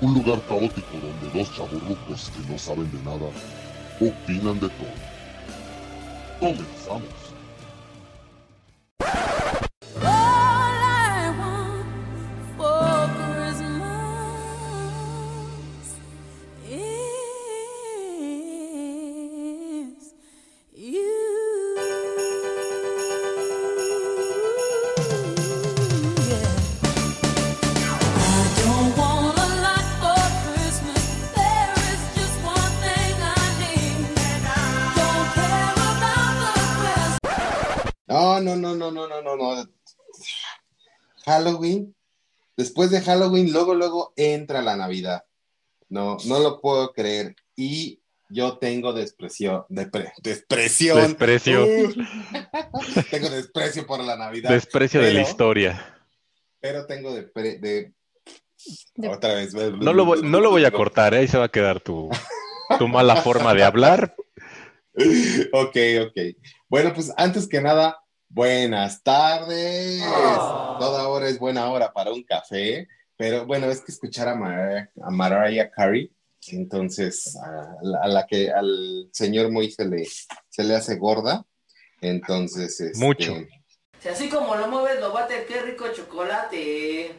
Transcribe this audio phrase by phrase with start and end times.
[0.00, 3.30] un lugar caótico donde dos chaburrucos que no saben de nada
[4.00, 4.94] opinan de todo.
[6.40, 7.23] Comenzamos.
[41.44, 41.94] Halloween.
[42.56, 45.24] Después de Halloween, luego, luego entra la Navidad.
[45.88, 47.34] No, no lo puedo creer.
[47.56, 50.98] Y yo tengo desprecio, depre- despresión.
[51.00, 51.64] Desprecio.
[51.64, 51.92] Uh,
[53.10, 54.50] tengo desprecio por la Navidad.
[54.50, 56.00] Desprecio de la historia.
[56.60, 57.92] Pero tengo depre- de,
[59.08, 59.52] Otra vez.
[59.52, 61.18] No lo voy, no lo voy a cortar, ¿eh?
[61.18, 62.08] ahí se va a quedar tu,
[62.78, 64.14] tu mala forma de hablar.
[65.52, 65.76] ok,
[66.06, 66.18] ok.
[66.68, 67.98] Bueno, pues antes que nada,
[68.34, 70.02] buenas tardes.
[70.78, 74.90] Toda hora es buena hora para un café, pero bueno, es que escuchar a, Mar-
[75.02, 76.12] a Mariah Carey,
[76.48, 80.04] entonces a la, a la que al señor Moy se le,
[80.48, 81.46] se le hace gorda,
[82.00, 82.80] entonces...
[82.80, 83.36] este, Mucho.
[84.00, 87.14] Si así como lo mueves, lo bate, qué rico chocolate.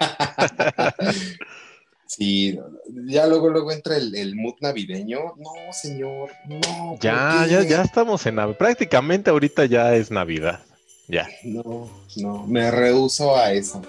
[2.06, 2.58] Sí,
[3.06, 5.34] ya luego, luego entra el, el mood navideño.
[5.36, 6.60] No, señor, no.
[6.90, 8.58] ¿por Ya, ya, ya estamos en Navidad.
[8.58, 10.60] Prácticamente ahorita ya es Navidad.
[11.08, 11.28] Ya.
[11.42, 13.82] No, no, me rehuso a eso.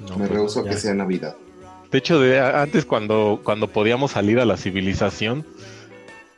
[0.00, 1.36] No, me pues, rehuso a que sea Navidad.
[1.90, 5.46] De hecho, de, antes cuando, cuando podíamos salir a la civilización,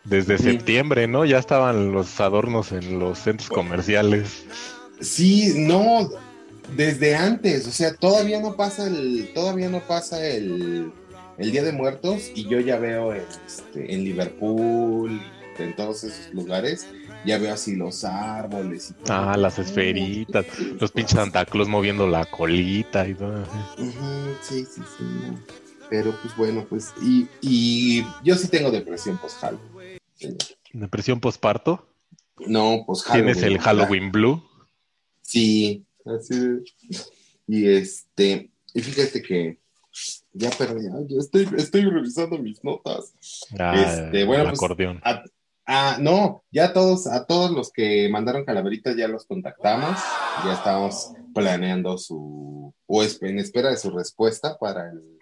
[0.04, 0.44] desde Sí.
[0.44, 1.24] septiembre, ¿no?
[1.24, 4.44] Ya estaban los adornos en los centros comerciales.
[5.00, 6.08] Sí, no,
[6.76, 10.92] desde antes, o sea, todavía no pasa el, todavía no pasa el,
[11.38, 15.20] el Día de Muertos y yo ya veo este, en Liverpool,
[15.58, 16.86] en todos esos lugares,
[17.24, 19.16] ya veo así los árboles y todo.
[19.16, 20.46] Ah, las esferitas,
[20.78, 23.42] los pinches Santa Claus moviendo la colita y todo.
[23.78, 25.04] Ujú, sí, sí, sí.
[25.90, 30.36] Pero pues bueno, pues, y, y yo sí tengo depresión post-Halloween.
[30.72, 31.88] Depresión posparto.
[32.46, 33.34] No, post-Halloween.
[33.34, 34.42] Tienes el Halloween Blue.
[35.22, 36.62] Sí, así
[37.46, 39.58] Y este, y fíjate que
[40.32, 43.12] ya perdí, yo estoy, estoy revisando mis notas.
[43.58, 45.00] Ah, Este, bueno, el pues, acordeón.
[45.02, 45.24] A-
[45.66, 49.98] ah, no, ya todos, a todos los que mandaron calaveritas ya los contactamos,
[50.44, 55.18] ya estamos planeando su, o en espera de su respuesta para el,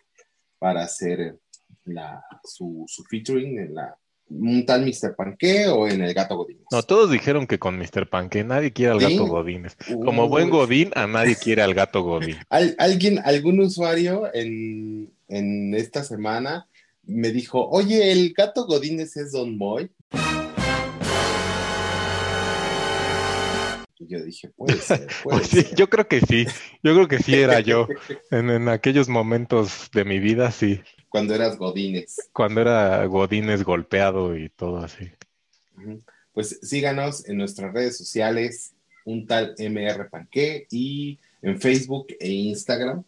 [0.59, 1.39] para hacer
[1.85, 3.97] la, su, su featuring en la,
[4.29, 5.15] un tal Mr.
[5.17, 6.59] Panque o en el Gato Godín.
[6.71, 8.09] No, todos dijeron que con Mr.
[8.09, 9.17] Pan, que nadie quiere al Sí.
[9.17, 9.77] gato Godínez.
[10.05, 10.29] Como Uy.
[10.29, 12.37] buen Godín, a nadie quiere al gato Godín.
[12.51, 16.67] Al- alguien, algún usuario en, en esta semana
[17.05, 19.91] me dijo, oye, el gato Godínez es Don Moy.
[23.99, 25.75] Y yo dije, puede ser, puede Pues sí, ser.
[25.77, 26.47] yo creo que sí.
[26.83, 27.87] Yo creo que sí era yo.
[28.31, 30.81] En, en aquellos momentos de mi vida, sí.
[31.16, 32.16] Cuando eras Godínez.
[32.32, 35.10] Cuando era Godínez golpeado y todo así.
[36.32, 38.75] Pues síganos en nuestras redes sociales,
[39.06, 43.03] un tal MR Panque y en Facebook e Instagram.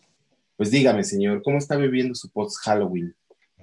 [0.56, 3.14] Pues dígame, señor, ¿cómo está viviendo su post-Halloween?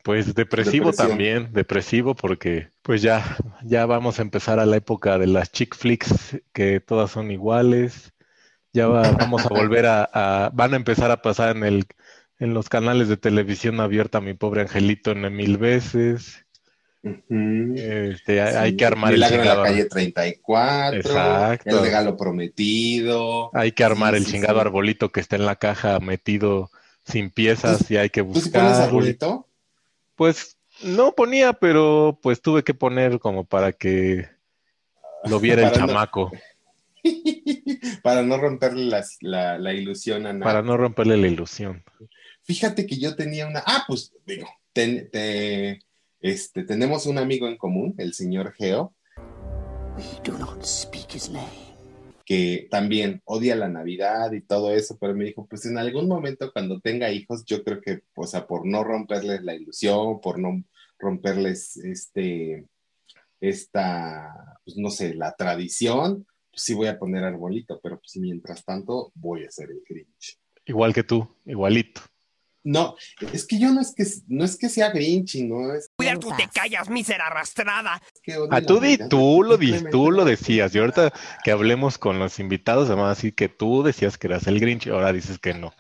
[0.04, 1.08] Pues depresivo Depresión.
[1.10, 5.76] también, depresivo porque pues ya, ya vamos a empezar a la época de las chick
[5.76, 8.14] flicks que todas son iguales.
[8.74, 11.86] Ya va- vamos a volver a, a- van a empezar a pasar en el,
[12.46, 16.46] en los canales de televisión abierta mi pobre angelito en mil veces.
[17.04, 21.70] Este, hay, Sí, hay que armar el Milagro en la chingado, calle 34, Exacto.
[21.70, 23.52] el regalo prometido.
[23.54, 24.62] hay que armar Sí, el sí, chingado sí.
[24.62, 26.72] arbolito que está en la caja metido
[27.06, 28.88] sin piezas y hay que ¿Tú sí pones buscar.
[28.88, 29.48] arbolito?
[30.16, 34.28] Pues no ponía, pero pues tuve que poner como para que
[35.26, 36.32] lo viera el no- chamaco,
[38.04, 40.46] Para no romperle las- la, la ilusión a nada.
[40.46, 41.84] para no romperle la ilusión.
[42.44, 43.64] Fíjate que yo tenía una.
[43.66, 45.80] Ah, pues digo, ten- te-
[46.20, 48.94] este, tenemos un amigo en común, el señor Geo,
[49.98, 51.64] We do not speak his name.
[52.26, 56.52] que también odia la Navidad y todo eso, pero me dijo, pues en algún momento
[56.52, 60.64] cuando tenga hijos, yo creo que, o sea, por no romperles la ilusión, por no
[60.98, 62.66] romperles este,
[63.40, 66.26] esta, pues no sé, la tradición,
[66.56, 70.40] sí voy a poner arbolito, pero pues mientras tanto voy a hacer el Grinch.
[70.66, 72.02] Igual que tú, igualito.
[72.68, 72.96] No,
[73.32, 76.30] es que yo no es que no es que sea Grinchy, no es Cuidado, tú
[76.36, 78.02] te callas, mísera arrastrada.
[78.24, 80.74] que Ah, la tú, di, tú, lo di, tú lo decías.
[80.74, 81.14] Y ahorita
[81.44, 84.90] que hablemos con los invitados, además así que tú decías que eras el Grinch y
[84.90, 85.74] ahora dices que no.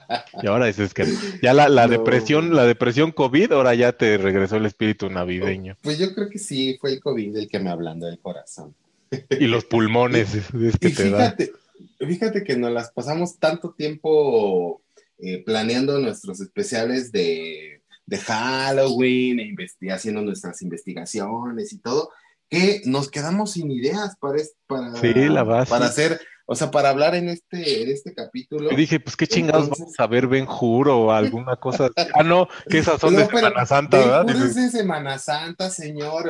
[0.43, 1.19] Y ahora dices que no.
[1.41, 1.91] Ya la, la No.
[1.91, 5.77] depresión, la depresión COVID, ahora ya te regresó el espíritu navideño.
[5.81, 8.75] Pues yo creo que sí, fue el COVID el que me hablando del corazón.
[9.39, 10.47] Y los pulmones es,
[10.79, 11.51] que Y te fíjate,
[11.99, 14.81] fíjate que nos las pasamos tanto tiempo
[15.19, 22.11] eh, planeando nuestros especiales de, de Halloween, e haciendo nuestras investigaciones y todo,
[22.49, 25.69] que nos quedamos sin ideas para, para, Sí, la base.
[25.69, 28.71] para hacer, o sea, para hablar en este, en este capítulo.
[28.71, 31.89] Y dije, pues qué chingados Entonces- vamos a ver, Ben Hur o alguna cosa.
[32.13, 34.25] Ah, no, que esas son No, de Semana Santa, Ben ¿verdad?
[34.35, 36.29] Hur es de Semana Santa, señor.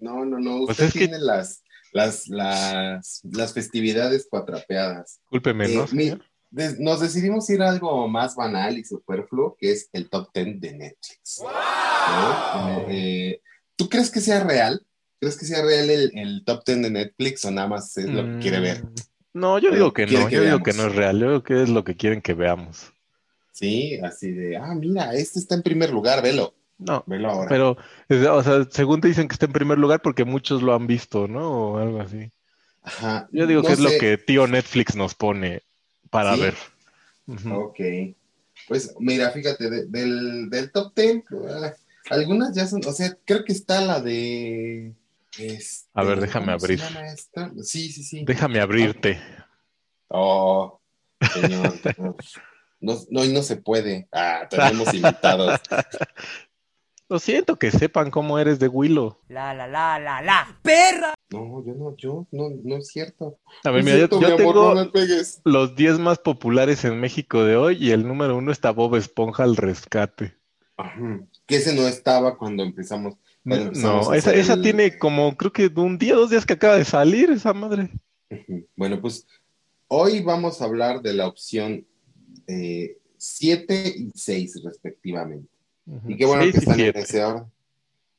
[0.00, 0.58] No, no, no.
[0.66, 1.61] Pues Usted es que- tiene las,
[1.92, 5.20] las, las, las festividades cuatrapeadas.
[5.30, 5.82] Discúlpeme, Eh, ¿no?
[5.92, 6.24] mi- señor?
[6.50, 10.60] des- nos decidimos ir a algo más banal y superfluo, que es el top 10
[10.60, 11.42] de Netflix.
[11.42, 12.86] ¿No?
[12.88, 13.40] Eh,
[13.76, 14.84] ¿Tú crees que sea real?
[15.20, 18.24] ¿Crees que sea real el, el top 10 de Netflix o nada más es lo
[18.24, 18.84] que quiere ver?
[18.84, 18.94] Mm,
[19.34, 21.62] No, yo digo que no, que yo digo que no es real, yo digo que
[21.62, 22.92] es lo que quieren que veamos.
[23.52, 27.48] Sí, así de, ah, mira, este está en primer lugar, velo, No, velo ahora.
[27.48, 27.76] pero,
[28.36, 31.28] o sea, según te dicen que está en primer lugar porque muchos lo han visto,
[31.28, 31.72] ¿no?
[31.72, 32.30] O algo así.
[32.82, 33.28] Ajá.
[33.32, 35.62] Yo digo No que es lo que tío Netflix nos pone
[36.10, 36.40] para ¿Sí?
[36.40, 36.54] ver.
[37.26, 37.54] Ujú.
[37.54, 37.78] Ok.
[38.68, 41.72] Pues mira, fíjate, de- del, del top 10, ah,
[42.10, 44.92] algunas ya son, o sea, creo que está la de...
[45.38, 47.64] este, A ver, déjame ¿cómo se abrir.
[47.64, 48.24] Sí, sí, sí.
[48.24, 49.20] Déjame abrirte.
[50.08, 50.80] Oh,
[51.32, 51.74] señor.
[52.80, 54.08] No, no, no se puede.
[54.12, 55.60] Ah, tenemos invitados.
[57.12, 59.18] Lo siento que sepan cómo eres de Willow.
[59.28, 60.58] La, la, la, la, la.
[60.62, 61.12] ¡Perra!
[61.30, 63.38] No, yo no, yo, no, no es cierto.
[63.64, 65.42] A No ver, es mira, yo, cierto, yo mi amor, tengo no me pegues.
[65.44, 69.42] los 10 más populares en México de hoy y el número uno está Bob Esponja
[69.42, 70.34] al rescate.
[70.78, 71.20] Ajá.
[71.46, 73.16] Que ese no estaba cuando empezamos.
[73.44, 76.46] cuando empezamos No, esa, hacer esa el- tiene como, creo que un día, dos días
[76.46, 77.90] que acaba de salir esa madre.
[78.74, 79.26] Bueno, pues
[79.88, 81.86] hoy vamos a hablar de la opción
[83.18, 85.48] 7 y 6 respectivamente.
[86.06, 87.52] Y qué bueno Seis que están en ese orden.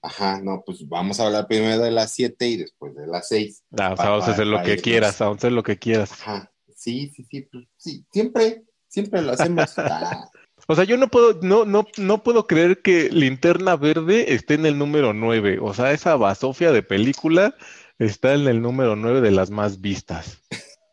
[0.03, 3.63] Ajá, no, pues vamos a hablar primero de las 7 y después de las 6.
[3.79, 6.11] Ah, o sea, vamos a hacer lo que quieras, vamos a hacer lo que quieras.
[6.11, 9.73] Ajá, sí, sí, sí, pues, sí, siempre, siempre lo hacemos.
[9.77, 10.29] Ah,
[10.67, 14.65] O sea, yo no puedo, no, no, no puedo creer que Linterna Verde esté en
[14.65, 15.59] el número 9.
[15.61, 17.55] O sea, esa basofia de película
[17.97, 20.41] está en el número 9 de las más vistas.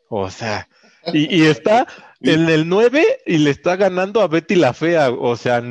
[0.07, 0.69] O sea,
[1.13, 1.85] y, y está
[2.21, 5.09] en el 9 y le está ganando a Betty la Fea.
[5.09, 5.61] O sea,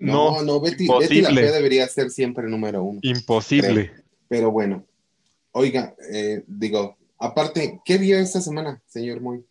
[0.00, 1.30] no, no, no, Betty, Betty la.
[1.30, 3.00] Fea debería ser siempre número uno.
[3.02, 3.92] imposible.
[4.28, 4.84] Pero bueno,
[5.52, 9.44] oiga, eh, digo, aparte, ¿qué vio esta semana, señor Moy?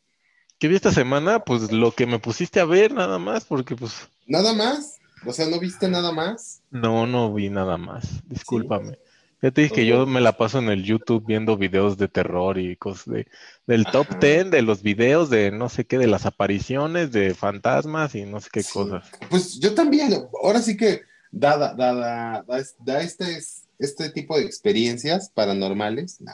[0.57, 1.39] ¿Qué vi esta semana?
[1.39, 4.99] Pues lo que me pusiste a ver nada más, porque pues ¿Nada más?
[5.25, 6.61] O sea, ¿no viste nada más?
[6.71, 8.27] no, no vi nada más.
[8.27, 8.97] Discúlpame.
[9.41, 12.57] Ya te dije que yo me la paso en el YouTube viendo videos de terror
[12.59, 13.27] y cosas de,
[13.68, 14.19] del top Ajá.
[14.19, 18.41] 10, de los videos de no sé qué, de las apariciones, de fantasmas y no
[18.41, 18.74] sé qué Sí.
[18.74, 19.09] cosas.
[19.30, 20.12] Pues yo también,
[20.44, 21.01] ahora sí que,
[21.31, 23.39] dada, dada, da, da este,
[23.80, 26.33] este tipo de experiencias paranormales, nah,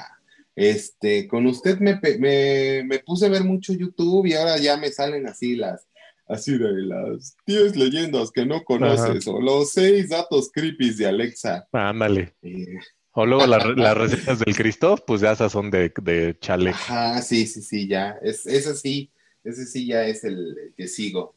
[0.56, 4.90] este, con usted me, me, me puse a ver mucho YouTube y ahora ya me
[4.90, 5.86] salen así las,
[6.28, 11.68] así de las 10 leyendas que no conoces o los 6 datos creepy de Alexa.
[11.72, 12.34] Ándale.
[12.42, 12.80] Eh,
[13.17, 16.71] O luego la las recetas del Christoph, pues ya esas son de, de chale.
[16.71, 18.19] Ajá, sí, sí, sí, ya.
[18.21, 19.09] Es, ese sí,
[19.44, 21.33] ese sí ya es el, que sigo.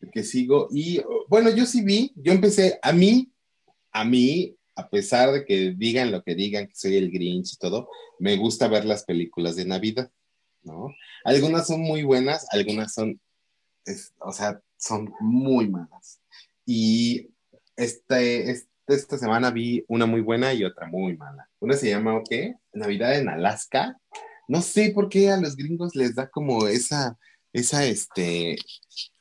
[0.00, 0.68] El que sigo.
[0.70, 3.28] Y bueno, yo sí vi, yo empecé, a mí,
[3.90, 7.56] a mí, a pesar de que digan lo que digan, que soy el Grinch y
[7.56, 7.88] todo,
[8.20, 10.10] me gusta ver las películas de Navidad,
[10.62, 10.94] ¿no?
[11.24, 13.20] Algunas son muy buenas, algunas son,
[13.84, 16.20] es- o sea, son muy malas.
[16.64, 17.28] Y
[17.76, 21.48] este, este- esta semana vi una muy buena y otra muy mala.
[21.60, 22.54] Una se llama, ¿qué?
[22.72, 23.96] Navidad en Alaska.
[24.48, 27.16] No sé por qué a los gringos les da como esa,
[27.52, 28.56] esa, este,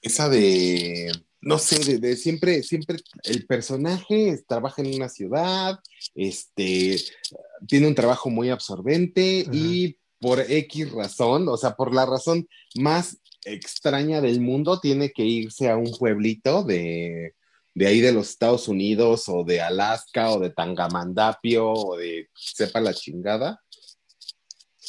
[0.01, 1.11] esa de,
[1.41, 5.79] no sé, de, de siempre, siempre el personaje trabaja en una ciudad,
[6.15, 6.97] este,
[7.67, 13.19] tiene un trabajo muy absorbente y por X razón, o sea, por la razón más
[13.45, 17.35] extraña del mundo, tiene que irse a un pueblito de,
[17.73, 22.79] de ahí de los Estados Unidos o de Alaska o de Tangamandapio o de sepa
[22.81, 23.61] la chingada.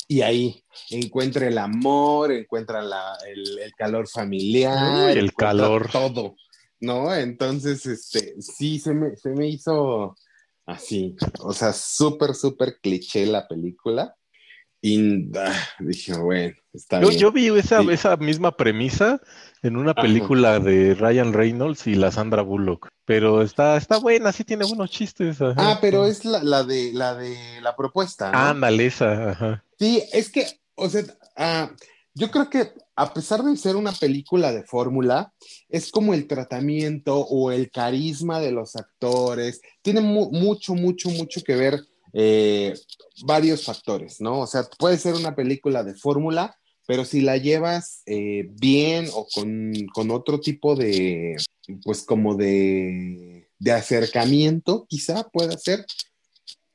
[0.08, 5.88] Y ahí encuentra el amor, encuentra la- el, el calor familiar, el calor.
[5.92, 6.34] todo,
[6.80, 7.14] ¿no?
[7.14, 10.16] Entonces, este, sí, se me, se me hizo
[10.66, 14.16] así, o sea, súper, súper cliché la película.
[14.82, 17.20] Y ah, dije, bueno, está Yo, bien.
[17.20, 17.88] yo vi esa, Sí.
[17.90, 19.20] esa misma premisa
[19.62, 20.02] en una Ajá.
[20.02, 24.90] película de Ryan Reynolds y la Sandra Bullock, pero está, está buena, sí tiene buenos
[24.90, 25.40] chistes.
[25.42, 25.54] ajá.
[25.72, 28.38] Ah, pero es la, la de la de la propuesta, ¿no?
[28.38, 29.64] Ándale, esa, ajá.
[29.78, 30.46] Sí, es que,
[30.76, 31.02] o sea,
[31.36, 31.70] ah,
[32.14, 35.32] yo creo que a pesar de ser una película de fórmula,
[35.68, 39.60] es como el tratamiento o el carisma de los actores.
[39.82, 41.80] Tiene mu- mucho, mucho, mucho que ver
[42.12, 42.74] eh,
[43.24, 44.40] varios factores, ¿no?
[44.40, 49.26] O sea, puede ser una película de fórmula, pero si la llevas eh, bien o
[49.34, 51.36] con, con otro tipo de,
[51.84, 55.84] pues como de, de acercamiento, quizá pueda ser,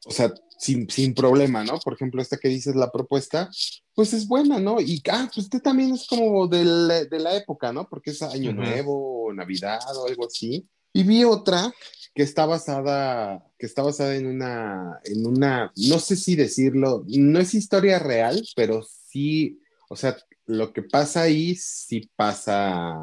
[0.06, 1.80] o sea, sin, sin problema, ¿no?
[1.80, 3.50] Por ejemplo, esta que dices, la propuesta,
[3.94, 4.80] pues es buena, ¿no?
[4.80, 7.88] Y, ah, pues este también es como del- de la época, ¿no?
[7.90, 8.54] Porque es Año.
[8.54, 10.66] Nuevo, Navidad o algo así.
[10.96, 11.74] Y vi otra
[12.14, 17.38] que está basada, que está basada en una, en una, no sé si decirlo, no
[17.42, 19.60] es historia real, pero sí,
[19.90, 22.96] o sea, lo que pasa ahí sí pasa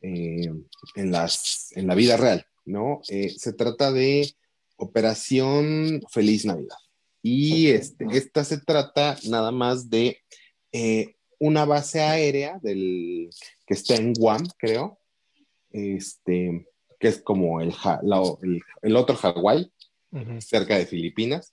[0.00, 0.50] eh,
[0.94, 3.02] en, las, en la vida real, ¿no?
[3.10, 4.34] Eh, se trata de
[4.78, 6.78] Operación Feliz Navidad.
[7.20, 10.22] Y este, esta se trata nada más de
[10.72, 13.28] eh, una base aérea del,
[13.66, 14.98] que está en Guam, creo,
[15.70, 16.66] este,
[16.98, 19.70] que es como el, Ja- la- el, el otro Hawái,
[20.40, 21.52] cerca de Filipinas.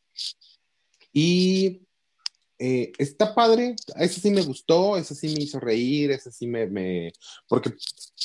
[1.12, 1.82] Y
[2.60, 6.68] eh, está padre, ese sí me gustó, ese sí me hizo reír, ese sí me,
[6.68, 7.12] me-
[7.48, 7.72] porque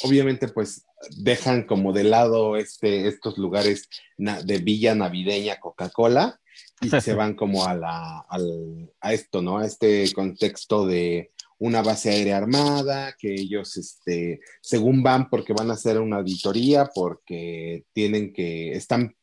[0.04, 0.84] obviamente pues
[1.16, 6.40] dejan como de lado este, estos lugares de villa navideña Coca-Cola
[6.80, 9.58] y se van como a, la, al- a esto, ¿no?
[9.58, 15.70] A este contexto de una base aérea armada, que ellos, este, según van, porque van
[15.70, 19.14] a hacer una auditoría, porque tienen que, están,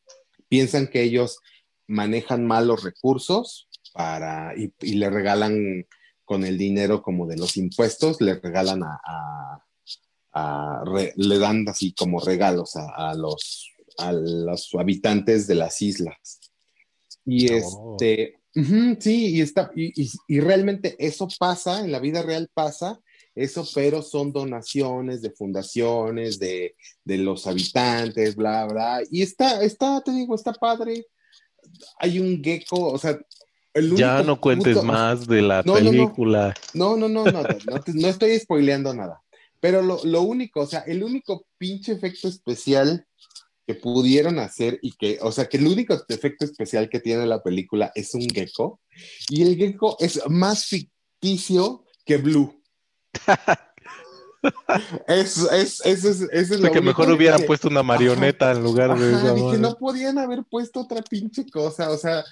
[0.48, 1.38] piensan que ellos
[1.88, 5.86] manejan mal los recursos para, y, y le regalan
[6.24, 9.64] con el dinero como de los impuestos, le regalan a, a-
[10.32, 15.82] a re- le dan así como regalos a, a los, a los habitantes de las
[15.82, 16.38] islas.
[17.24, 17.96] Y Oh.
[17.96, 22.48] este, ujú, sí, y está, y, y- y realmente eso pasa, en la vida real
[22.52, 23.00] pasa,
[23.34, 26.74] eso, pero son donaciones de fundaciones, de,
[27.04, 29.00] de los habitantes, bla, bla.
[29.10, 31.06] Y está, está, te digo, está padre.
[32.00, 33.18] Hay un gecko, o sea,
[33.74, 36.54] el Ya no cuentes más de la No, película.
[36.74, 39.22] no, no, no, no, no, no, te- no estoy spoileando nada.
[39.60, 43.06] Pero lo, lo único, o sea, el único pinche efecto especial
[43.68, 47.42] que pudieron hacer y que, o sea, que el único efecto especial que tiene la
[47.42, 48.80] película es un gecko.
[49.28, 52.62] Y el gecko es más ficticio que Blue.
[55.06, 58.98] es, es, eso es, eso lo que mejor hubieran que- puesto una marioneta en lugar
[58.98, 62.24] de Ajá, esa no podían haber puesto otra pinche cosa, o sea,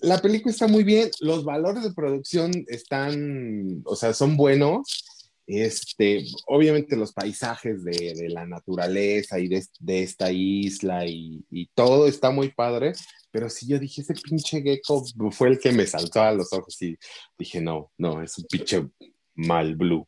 [0.00, 5.04] la película está muy bien, los valores de producción están, o sea, son buenos,
[5.46, 11.66] este, obviamente los paisajes de, de la naturaleza y de, de esta isla y, y
[11.74, 12.92] todo está muy padre,
[13.30, 16.80] pero sí yo dije, ese pinche gecko fue el que me saltó a los ojos
[16.82, 16.96] y
[17.38, 18.86] dije, no, no, es un pinche
[19.34, 20.06] mal blue.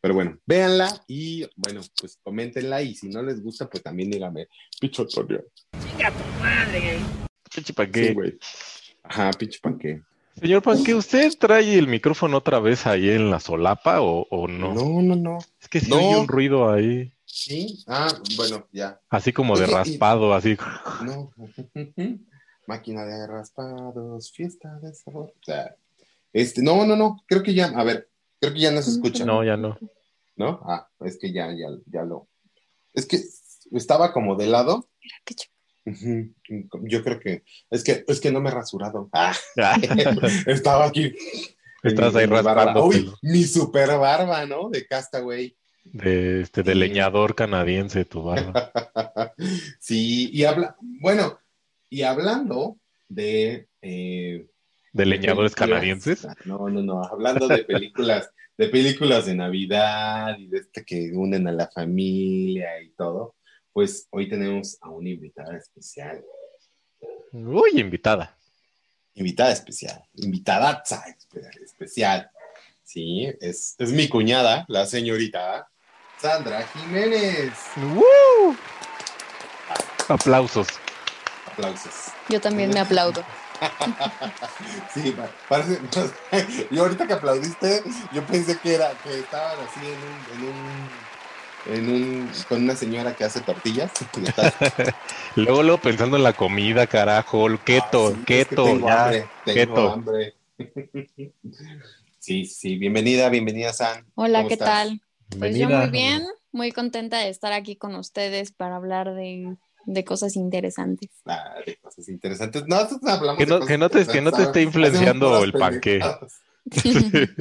[0.00, 4.46] Pero bueno, véanla y bueno, pues coméntenla y si no les gusta, pues también díganme,
[4.80, 5.44] pinche Antonio.
[5.72, 6.98] Chinga tu madre.
[7.52, 8.08] Pinche panque.
[8.08, 8.38] Sí, güey.
[9.02, 10.02] Ajá, pinche panque.
[10.40, 14.74] Señor Panque, ¿usted trae el micrófono otra vez ahí en la solapa o, o no?
[14.74, 15.38] No, no, no.
[15.60, 15.96] Es que se No.
[15.96, 17.84] oye un ruido ahí, Sí.
[17.86, 18.98] Ah, bueno, ya.
[19.10, 20.56] así como de raspado, así.
[21.04, 21.30] No.
[22.66, 25.32] Máquina de raspados, fiesta de sabor.
[25.40, 25.76] O sea,
[26.32, 27.22] este, no, no, no.
[27.26, 28.08] Creo que ya, a ver,
[28.40, 29.24] creo que ya no se escucha.
[29.24, 29.78] No, ya no.
[30.36, 30.60] ¿No?
[30.64, 32.26] Ah, es que ya, ya, ya lo.
[32.94, 33.20] Es que
[33.72, 34.88] estaba como de lado.
[36.82, 39.08] Yo creo que es que es que no me he rasurado.
[39.12, 39.34] Ah,
[40.46, 41.14] estaba aquí.
[41.82, 43.12] Estás ahí raspándotelo.
[43.12, 44.68] Uy, mi super barba, ¿no?
[44.68, 45.56] De Castaway.
[45.84, 48.72] De, este, de leñador canadiense, tu barba.
[49.78, 51.38] sí, y habla, bueno,
[51.88, 52.78] y hablando
[53.08, 54.48] de eh,
[54.92, 56.26] ¿De leñadores canadienses?
[56.44, 61.46] No, no, no, hablando de películas, de películas de Navidad y de este que unen
[61.46, 63.35] a la familia y todo,
[63.76, 66.24] pues hoy tenemos a una invitada especial.
[67.30, 68.34] Uy, invitada.
[69.12, 70.82] Invitada especial, invitada
[71.62, 72.30] especial.
[72.82, 75.68] Sí, es, es mi cuñada, la señorita
[76.18, 77.52] Sandra Jiménez.
[77.76, 78.56] ¡Woo!
[80.08, 80.68] Aplausos.
[81.52, 82.14] Aplausos.
[82.30, 83.22] Yo también me aplaudo.
[84.94, 85.80] Sí, pa- parece.
[86.70, 90.88] Yo ahorita que aplaudiste, yo pensé que era que estaban así en un, en un,
[91.68, 93.90] en un, con una señora que hace tortillas.
[95.36, 97.46] Luego, luego pensando en la comida, carajo.
[97.46, 99.04] el Keto, Ah, sí, es que keto, tengo ya.
[99.04, 99.92] hambre, tengo keto.
[99.92, 100.34] hambre.
[102.18, 104.04] Sí, sí, bienvenida, bienvenida, San.
[104.14, 104.68] Hola, ¿Cómo ¿qué estás?
[104.68, 105.00] tal?
[105.38, 110.04] Pues yo muy bien, muy contenta de estar aquí con ustedes para hablar de, de
[110.04, 111.10] cosas interesantes.
[111.26, 112.64] Ah, de cosas interesantes.
[112.66, 115.52] No, hablamos Que de no, cosas que no te, que no te esté influenciando el
[115.52, 116.40] pendejadas.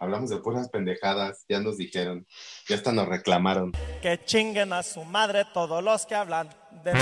[0.00, 2.26] Hablamos de puras pendejadas, ya nos dijeron,
[2.70, 3.72] ya hasta nos reclamaron.
[4.00, 6.48] Que chinguen a su madre todos los que hablan
[6.84, 7.00] de mí.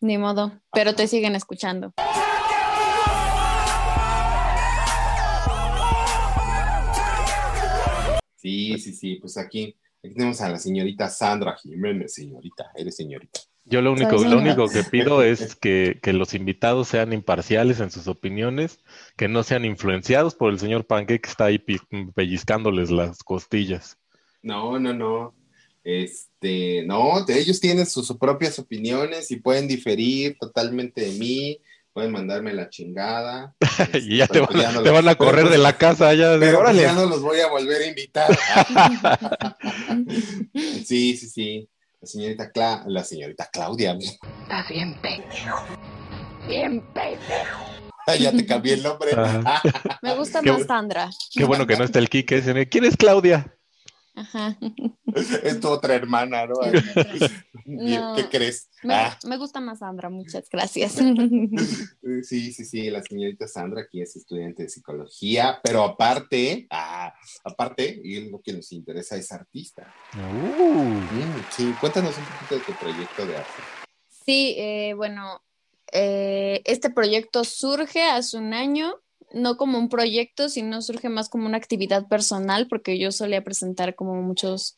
[0.00, 1.92] Ni modo, pero te siguen escuchando.
[8.36, 13.40] Sí, sí, sí, pues aquí, aquí tenemos a la señorita Sandra Jiménez, señorita, eres señorita.
[13.70, 17.90] Yo lo único, lo único que pido es que, que los invitados sean imparciales en
[17.90, 18.80] sus opiniones,
[19.16, 21.62] que no sean influenciados por el señor Panque que está ahí
[22.14, 23.96] pellizcándoles las costillas.
[24.42, 25.34] No, no, no.
[25.84, 31.58] Este, no, de- ellos tienen sus, sus propias opiniones y pueden diferir totalmente de mí,
[31.92, 33.54] pueden mandarme la chingada.
[33.94, 36.32] y ya te Pero van, no te los- van a correr de la casa ya.
[36.32, 36.82] de, Pero pues órale.
[36.82, 38.36] ya no los voy a volver a invitar.
[40.84, 41.68] sí, sí, sí.
[42.00, 43.92] La señorita, Cla- la señorita Claudia.
[43.92, 45.66] Estás bien pendejo.
[46.48, 47.60] Bien pendejo.
[48.18, 49.10] ya te cambié el nombre.
[50.02, 51.10] Me gusta Qué más Sandra.
[51.34, 53.54] Qué bueno que no está el ese, ¿Quién es Claudia?
[54.14, 54.56] Ajá.
[55.42, 56.54] es tu otra hermana, ¿no?
[57.66, 58.14] No.
[58.16, 58.68] ¿Qué crees?
[58.82, 60.92] Me, Ah, me gusta más Sandra, muchas gracias.
[62.22, 62.90] sí, sí, sí.
[62.90, 67.14] La señorita Sandra aquí es estudiante de psicología, pero aparte, ah,
[67.44, 69.94] aparte, y lo que nos interesa es artista.
[70.16, 73.62] Uh, Mm, sí, cuéntanos un poquito de tu proyecto de arte.
[74.08, 75.42] Sí, eh, bueno,
[75.92, 78.94] eh, este proyecto surge hace un año,
[79.32, 83.94] no como un proyecto, sino surge más como una actividad personal, porque yo solía presentar
[83.94, 84.76] como muchos,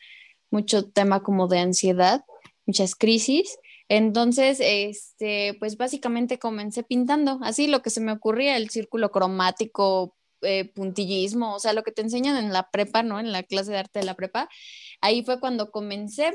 [0.51, 2.25] mucho tema como de ansiedad,
[2.67, 3.59] muchas crisis.
[3.89, 10.17] Entonces, este, pues básicamente comencé pintando, así lo que se me ocurría, el círculo cromático,
[10.43, 13.21] eh, puntillismo, o sea, lo que te enseñan en la prepa, ¿no?
[13.21, 14.49] En la clase de arte de la prepa.
[15.01, 16.33] Ahí fue cuando comencé.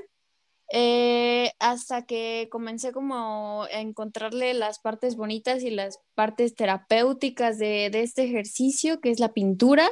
[0.69, 7.89] Eh, hasta que comencé como a encontrarle las partes bonitas y las partes terapéuticas de,
[7.89, 9.89] de este ejercicio, que es la pintura.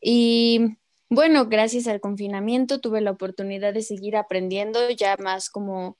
[0.00, 5.98] Y bueno, gracias al confinamiento tuve la oportunidad de seguir aprendiendo ya más como,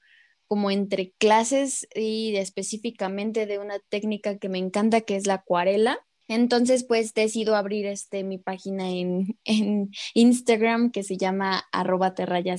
[0.49, 6.06] como entre clases y específicamente de una técnica que me encanta, que es la acuarela.
[6.29, 12.15] Entonces, pues decido abrir este, mi página en, en Instagram que se llama arroba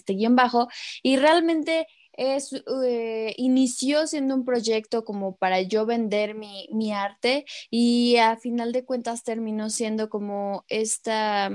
[0.08, 0.68] guion bajo
[1.04, 2.52] y realmente es,
[2.86, 8.72] eh, inició siendo un proyecto como para yo vender mi, mi arte y a final
[8.72, 11.52] de cuentas terminó siendo como esta,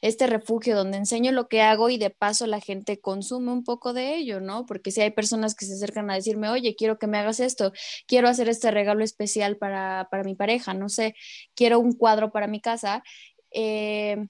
[0.00, 3.92] este refugio donde enseño lo que hago y de paso la gente consume un poco
[3.92, 4.66] de ello, ¿no?
[4.66, 7.72] Porque si hay personas que se acercan a decirme, oye, quiero que me hagas esto,
[8.06, 11.14] quiero hacer este regalo especial para, para mi pareja, no sé,
[11.54, 13.02] quiero un cuadro para mi casa.
[13.50, 14.26] eh,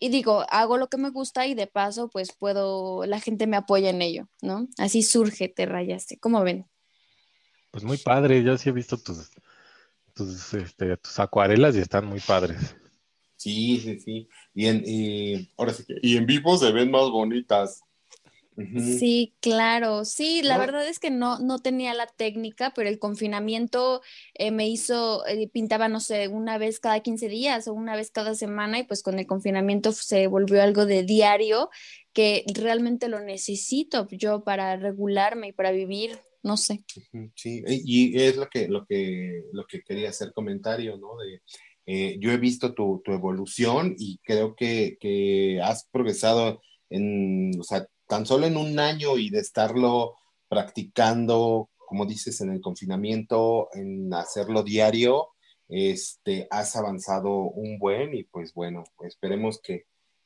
[0.00, 3.56] y digo, hago lo que me gusta y de paso, pues puedo, la gente me
[3.56, 4.68] apoya en ello, ¿no?
[4.76, 6.18] Así surge Te Rayaste.
[6.18, 6.66] ¿Cómo ven?
[7.74, 8.44] pues muy padre.
[8.44, 9.32] Yo sí he visto tus,
[10.14, 12.76] tus, este, tus acuarelas y están muy padres.
[13.36, 14.28] Sí, sí, sí.
[14.54, 17.82] Y en, y, ahora sí que, y en vivo se ven más bonitas.
[18.56, 20.04] Sí, claro.
[20.04, 20.60] Sí, la ¿No?
[20.60, 24.00] verdad es que no, no tenía la técnica, pero el confinamiento
[24.34, 28.12] eh, me hizo, eh, pintaba, no sé, una vez cada 15 días o una vez
[28.12, 31.70] cada semana y pues con el confinamiento se volvió algo de diario
[32.12, 36.84] que realmente lo necesito yo para regularme y para vivir, no sé.
[37.34, 41.16] Sí, y y es lo que, lo que, lo que quería hacer comentario, ¿no?
[41.16, 41.42] De,
[41.86, 47.62] eh, yo he visto tu, tu evolución y creo que, que has progresado en, o
[47.62, 50.14] sea, tan solo en un año y de estarlo
[50.48, 55.28] practicando, como dices, en el confinamiento, en hacerlo diario,
[55.68, 59.84] este, has avanzado un buen y pues bueno, esperemos que,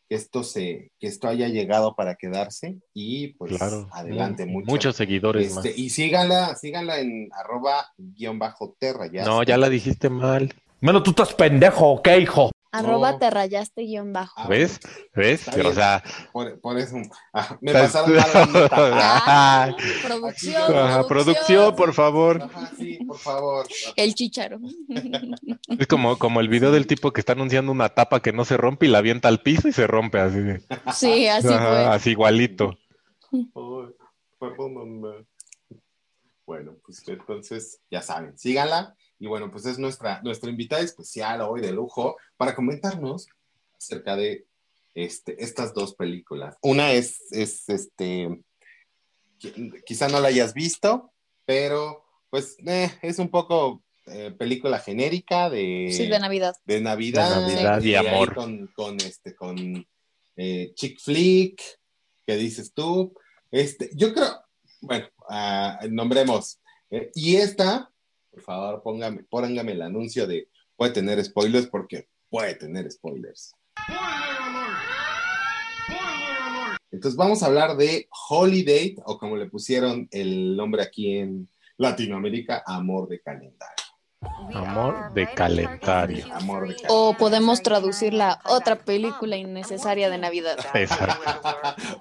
[0.09, 3.89] que esto se, que esto haya llegado para quedarse y pues Claro.
[3.93, 4.71] adelante, Mu- mucho.
[4.73, 5.79] Muchos seguidores Este, más.
[5.79, 9.07] y síganla, síganla en arroba guion bajo terra.
[9.13, 10.55] Ya No, ya la dijiste mal.
[10.81, 12.51] Bueno, tú estás pendejo, ¿ok, hijo?
[12.71, 13.19] Arroba No.
[13.19, 14.35] te rayaste guion bajo.
[14.43, 14.79] Ah, ¿Ves?
[15.15, 15.49] ¿Ves?
[15.49, 16.97] O sea, Por, por eso.
[17.33, 18.25] ah, me pasaron mal.
[18.73, 19.71] Ah,
[20.07, 22.43] producción, ajá, producción, por favor.
[22.43, 23.67] Ajá, sí, por favor.
[23.97, 24.59] El chicharo.
[25.79, 28.59] Es como, como el video del tipo que está anunciando una tapa que no se
[28.59, 30.39] rompe y la avienta al piso y se rompe así.
[30.95, 31.85] Sí, así Ajá, fue.
[31.87, 32.79] así igualito.
[36.49, 38.97] Bueno, pues entonces ya saben, síganla.
[39.19, 43.29] Y bueno, pues es nuestra, nuestra invitada especial hoy de lujo para comentarnos
[43.77, 44.47] acerca de
[44.95, 46.57] este, estas dos películas.
[46.63, 48.31] Una es, es este,
[49.39, 51.13] qui- quizá no la hayas visto,
[51.45, 56.55] pero pues eh, es un poco eh, película genérica de, Sí, de Navidad.
[56.65, 58.35] de Navidad, De Navidad y amor.
[58.35, 59.87] con, con este, con
[60.37, 61.61] eh, chick flick,
[62.27, 63.13] que dices tú.
[63.51, 64.41] Este, yo creo,
[64.81, 66.61] bueno, ah, nombremos.
[66.91, 67.91] eh, y esta,
[68.31, 73.53] por favor, póngame, póngame el anuncio de puede tener spoilers porque puede tener spoilers.
[76.91, 82.63] Entonces vamos a hablar de Holiday, o como le pusieron el nombre aquí en Latinoamérica,
[82.67, 83.88] Amor de Calendario.
[84.53, 86.25] Amor de calendario.
[86.89, 90.59] O podemos traducirla otra película innecesaria de Navidad.
[90.75, 91.15] Exacto.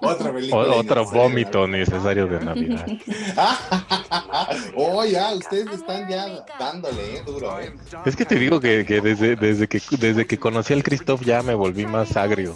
[0.00, 0.62] Otra película.
[0.62, 2.86] O- otro vómito necesario de Navidad.
[4.76, 7.72] oh, ya, ustedes están ya dándole, eh, duro, eh.
[8.04, 11.42] Es que te digo que, que desde, desde que desde que conocí al Christoph ya
[11.42, 12.54] me volví más agrio.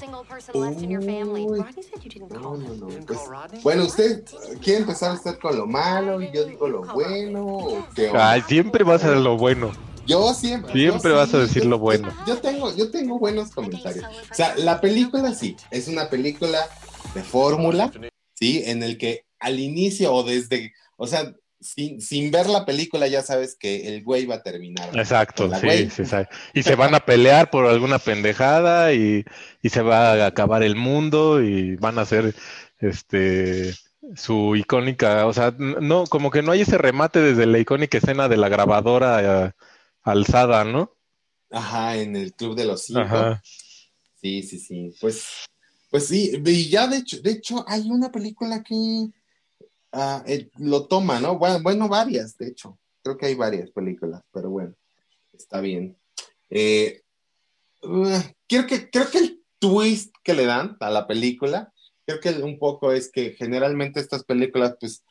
[0.55, 1.64] Uy.
[2.31, 2.88] No, no, no.
[3.07, 3.20] Pues,
[3.62, 4.25] bueno, ¿usted
[4.62, 7.44] quiere empezar a estar con lo malo y yo digo lo bueno?
[7.46, 8.31] ¿o qué onda?
[8.33, 9.52] Ay, siempre vas a ser lo bueno.
[10.07, 10.73] Yo siempre.
[10.73, 12.09] Siempre yo vas a decir yo- lo bueno.
[12.27, 14.05] Yo, yo tengo, yo tengo buenos comentarios.
[14.31, 16.59] O sea, la película sí, es una película
[17.15, 17.93] de fórmula,
[18.35, 23.07] sí, en el que al inicio o desde, o sea, sin, sin ver la película
[23.07, 24.91] ya sabes que el güey va a terminar.
[24.99, 25.91] Exacto, sí, güey.
[25.91, 26.29] sí, sabe.
[26.53, 29.25] Y se van a pelear por alguna pendejada y,
[29.62, 32.35] y se va a acabar el mundo y van a hacer
[32.81, 33.75] este
[34.16, 38.29] su icónica, o sea, no, como que no hay ese remate desde la icónica escena
[38.29, 39.53] de la grabadora eh,
[40.03, 40.92] alzada, ¿no?
[41.51, 43.01] Ajá, en el Club de los Cinco.
[43.01, 43.42] Ajá.
[44.20, 44.94] Sí, sí, sí.
[45.01, 45.46] Pues,
[45.90, 49.11] pues sí, y ya de hecho, de hecho, hay una película que
[50.27, 51.38] eh, lo toma, ¿no?
[51.38, 52.79] Bueno, bueno, varias, de hecho.
[53.03, 54.75] Creo que hay varias películas, pero bueno,
[55.33, 55.96] está bien.
[56.48, 57.03] Eh,
[57.83, 61.72] uh, creo que, creo que el twist que le dan a la película,
[62.07, 65.05] creo que un poco es que generalmente estas películas, pues,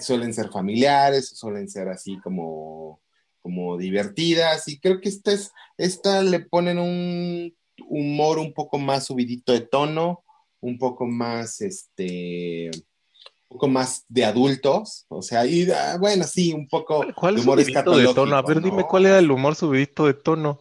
[0.00, 3.00] suelen ser familiares, suelen ser así como,
[3.42, 7.54] como divertidas, y creo que esta es, esta le ponen un
[7.88, 10.22] humor un poco más subidito de tono,
[10.60, 16.52] un poco más, este, un poco más de adultos, o sea, y ah, bueno, sí,
[16.52, 18.36] un poco ¿Cuál de humor subidito de tono?
[18.36, 20.60] A ver, dime cuál era el humor subidito de tono.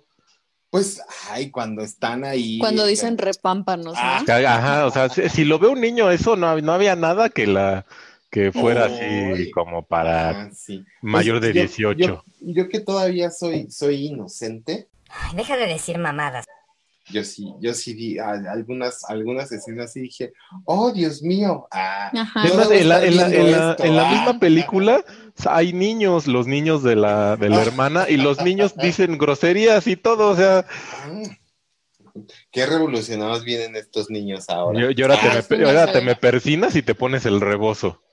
[0.73, 2.57] Pues, ay, cuando están ahí.
[2.57, 4.23] Cuando dicen repámpanos, Ah.
[4.27, 7.45] Ajá, o sea, si, si lo ve un niño, eso no, no había nada que
[7.45, 7.85] la
[8.31, 10.83] que fuera así como para ah, sí.
[11.03, 11.99] mayor Pues, de yo- 18.
[11.99, 16.43] Yo, yo que todavía soy, soy inocente, Ay, deja de decir mamadas.
[17.11, 20.33] yo sí, yo sí vi algunas, algunas escenas y dije,
[20.65, 21.67] oh, Dios mío.
[21.69, 24.11] Ah, Además, en la, en la- en la ah.
[24.11, 25.03] misma película
[25.47, 27.63] hay niños, los niños de la, de la Ah.
[27.63, 30.65] hermana, y los niños dicen groserías y todo, o sea,
[32.51, 34.79] Qué revolucionados vienen estos niños ahora.
[34.79, 38.03] y, y ahora, te Ah, me, ahora te persinas y te pones el rebozo.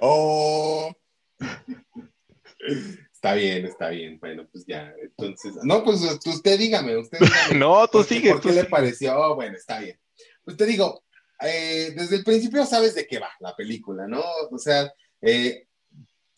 [0.00, 0.92] Oh.
[3.14, 4.18] Está bien, está bien.
[4.20, 4.92] Bueno, pues ya.
[5.00, 7.54] Entonces, no, pues usted dígame, usted dígame.
[7.58, 8.68] No, tú ¿Por qué- sigues, ¿Por qué le sigues.
[8.70, 9.18] pareció?
[9.18, 9.98] Oh, bueno, está bien.
[10.44, 11.02] Pues te digo,
[11.40, 14.22] eh, desde el principio sabes de qué va la película, ¿no?
[14.50, 15.66] O sea, eh,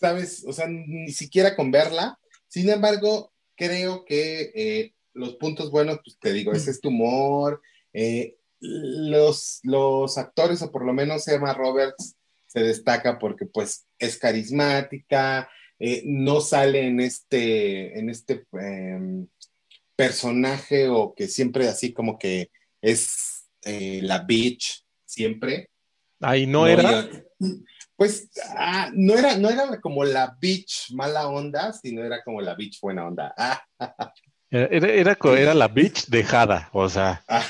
[0.04, 2.18] sabes, o sea, ni siquiera con verla.
[2.48, 7.62] Sin embargo, creo que eh, los puntos buenos, pues te digo, ese es tu humor.
[7.92, 14.16] eh, los, los actores, o por lo menos Emma Roberts, se destaca porque pues es
[14.18, 19.26] carismática, eh, no sale en este, en este em,
[19.96, 25.68] personaje o que siempre así como que es eh, la bitch, siempre.
[26.20, 27.08] Ahí no era.
[27.10, 27.20] yo-
[27.96, 32.54] pues ah, no era, no era como la bitch mala onda, sino era como la
[32.54, 33.34] bitch buena onda.
[33.36, 33.62] Ah,
[34.50, 37.44] Era, era, era la bitch dejada, o sea, ah.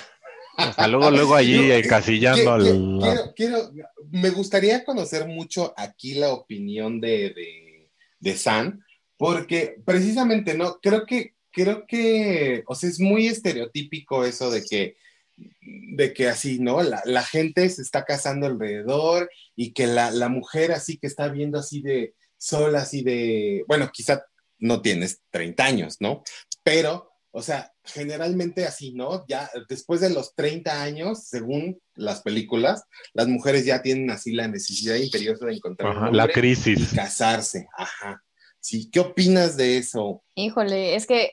[0.88, 2.62] luego, luego allí Yo- encasillando al...
[2.64, 3.70] Quiero, quiero-
[4.11, 8.83] me gustaría conocer mucho aquí la opinión de, de, de San,
[9.16, 10.78] porque precisamente, ¿no?
[10.80, 14.96] Creo que, creo que, o sea, es muy estereotípico eso de que,
[15.37, 16.83] de que así, ¿no?
[16.83, 21.29] La, la gente se está casando alrededor y que la, la mujer así que está
[21.29, 24.25] viendo así de sola, así de, bueno, quizá
[24.59, 26.23] no tienes 30 años, ¿no?
[26.62, 29.25] Pero, o sea, generalmente así, ¿no?
[29.29, 34.49] Ya después de los 30 años, según las películas, las mujeres ya tienen así la
[34.49, 36.92] necesidad imperiosa de encontrar Ajá, un la crisis.
[36.92, 37.66] y casarse.
[37.77, 38.23] Ajá.
[38.61, 40.23] Sí, ¿qué opinas de eso?
[40.37, 41.33] Híjole, es que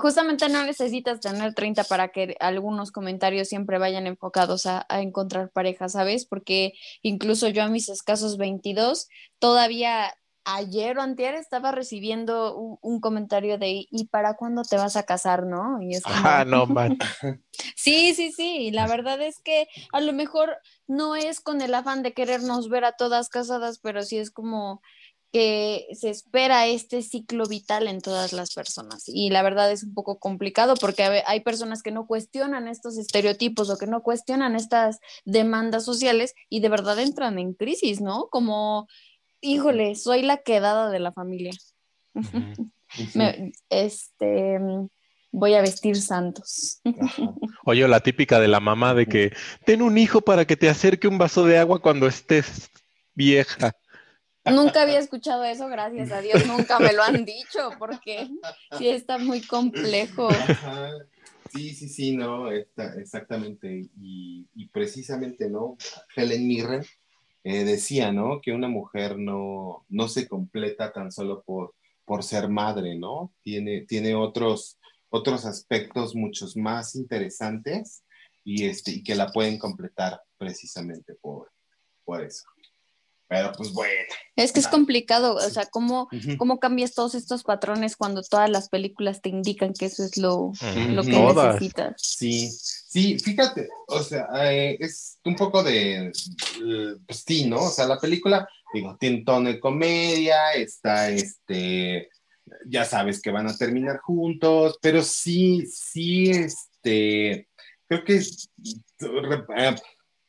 [0.00, 5.50] justamente no necesitas tener 30 para que algunos comentarios siempre vayan enfocados a, a encontrar
[5.50, 6.26] pareja, ¿sabes?
[6.26, 6.72] Porque
[7.02, 10.12] incluso yo a mis escasos 22, todavía
[10.46, 15.02] ayer o antier estaba recibiendo un, un comentario de ¿y para cuándo te vas a
[15.02, 15.82] casar, no?
[15.82, 16.96] Y es como, Ah, no, man.
[17.74, 22.02] Sí, sí, sí, la verdad es que a lo mejor no es con el afán
[22.02, 24.82] de querernos ver a todas casadas, pero sí es como
[25.32, 29.04] que se espera este ciclo vital en todas las personas.
[29.06, 33.68] Y la verdad es un poco complicado porque hay personas que no cuestionan estos estereotipos
[33.70, 38.28] o que no cuestionan estas demandas sociales y de verdad entran en crisis, ¿no?
[38.30, 38.88] Como,
[39.40, 41.52] híjole, soy la quedada de la familia.
[43.14, 44.58] Me- este,
[45.32, 46.80] voy a vestir santos.
[47.00, 47.34] Ajá.
[47.64, 49.32] Oye, la típica de la mamá de que
[49.64, 52.70] ten un hijo para que te acerque un vaso de agua cuando estés
[53.14, 53.72] vieja.
[54.52, 58.28] Nunca había escuchado eso, gracias a Dios, nunca me lo han dicho, porque
[58.78, 60.28] sí está muy complejo.
[61.52, 63.88] Sí, sí, sí, no, exactamente.
[63.98, 65.76] Y, y precisamente, ¿no?
[66.14, 66.84] Helen Mirren
[67.44, 68.40] eh, decía, ¿no?
[68.40, 73.32] Que una mujer no, no se completa tan solo por, por ser madre, ¿no?
[73.42, 74.78] Tiene, tiene otros,
[75.10, 78.04] otros aspectos muchos más interesantes
[78.42, 81.52] y, este, y que la pueden completar precisamente por,
[82.04, 82.44] por eso.
[83.28, 83.92] Pero pues bueno.
[84.36, 86.08] Es que es complicado, o sea, ¿cómo,
[86.38, 90.52] cómo cambias todos estos patrones cuando todas las películas te indican que eso es lo,
[90.90, 91.54] lo que Todas.
[91.54, 91.94] necesitas?
[91.96, 97.64] Sí, sí, fíjate, o sea, eh, es un poco de, eh, pues sí, ¿no?
[97.64, 102.10] O sea, la película, digo, tiene un tono de comedia, está, este,
[102.66, 107.48] ya sabes que van a terminar juntos, pero sí, sí, este,
[107.88, 109.76] creo que eh,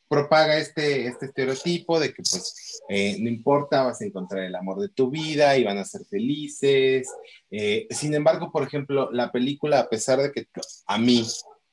[0.08, 4.80] propaga este, este estereotipo de que, pues, eh, no importa, vas a encontrar el amor
[4.80, 7.10] de tu vida y van a ser felices.
[7.52, 10.48] Eh, sin embargo, por ejemplo, la película, a pesar de que
[10.88, 11.26] a mí,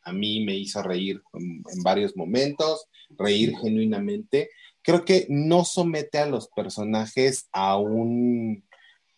[0.03, 4.51] a mí me hizo reír en, varios momentos, reír genuinamente.
[4.83, 8.65] Creo que no somete a los personajes a un,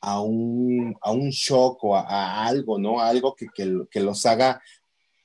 [0.00, 3.00] a un, a un shock o a, algo, ¿no?
[3.00, 4.60] Algo que, que los haga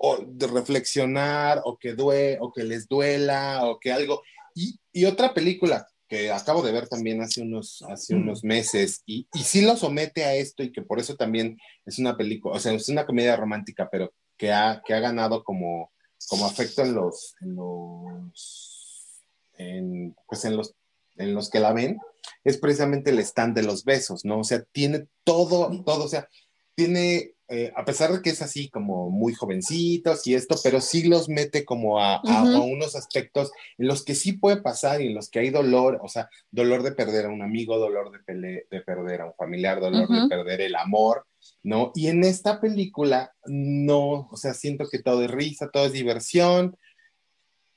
[0.04, 4.24] o de reflexionar o que, due, o que les duela o que algo.
[4.56, 9.28] Y, y otra película que acabo de ver también hace unos, hace unos meses y,
[9.32, 12.60] y sí lo somete a esto y que por eso también es una película, o
[12.60, 15.92] sea, es una comedia romántica, pero que ha, que ha ganado como,
[16.28, 19.22] como afecto en los, en los,
[19.54, 20.74] en, pues en los,
[21.16, 22.00] en los que la ven,
[22.44, 24.40] es precisamente el stand de los besos, ¿no?
[24.40, 26.28] O sea, tiene todo, todo, o sea,
[26.76, 31.04] tiene, eh, a pesar de que es así como muy jovencitos y esto, pero sí
[31.04, 32.56] los mete como a, a- Ujú.
[32.56, 36.00] a unos aspectos en los que sí puede pasar y en los que hay dolor,
[36.02, 39.34] o sea, dolor de perder a un amigo, dolor de, pele- de perder a un
[39.36, 40.14] familiar, dolor Ujú.
[40.14, 41.26] de perder el amor,
[41.64, 41.92] ¿no?
[41.96, 46.76] Y en esta película, no, o sea, siento que todo es risa, todo es diversión.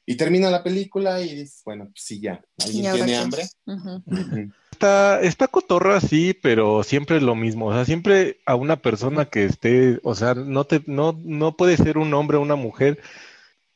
[0.07, 2.45] Y termina la película y dices, bueno, pues sí, ya.
[2.63, 3.43] ¿Alguien ¿Y ahora tiene hambre?
[4.71, 7.67] Está, está cotorra, sí, pero siempre es lo mismo.
[7.67, 11.77] O sea, siempre a una persona que esté, o sea, no te, no, no puede
[11.77, 13.01] ser un hombre o una mujer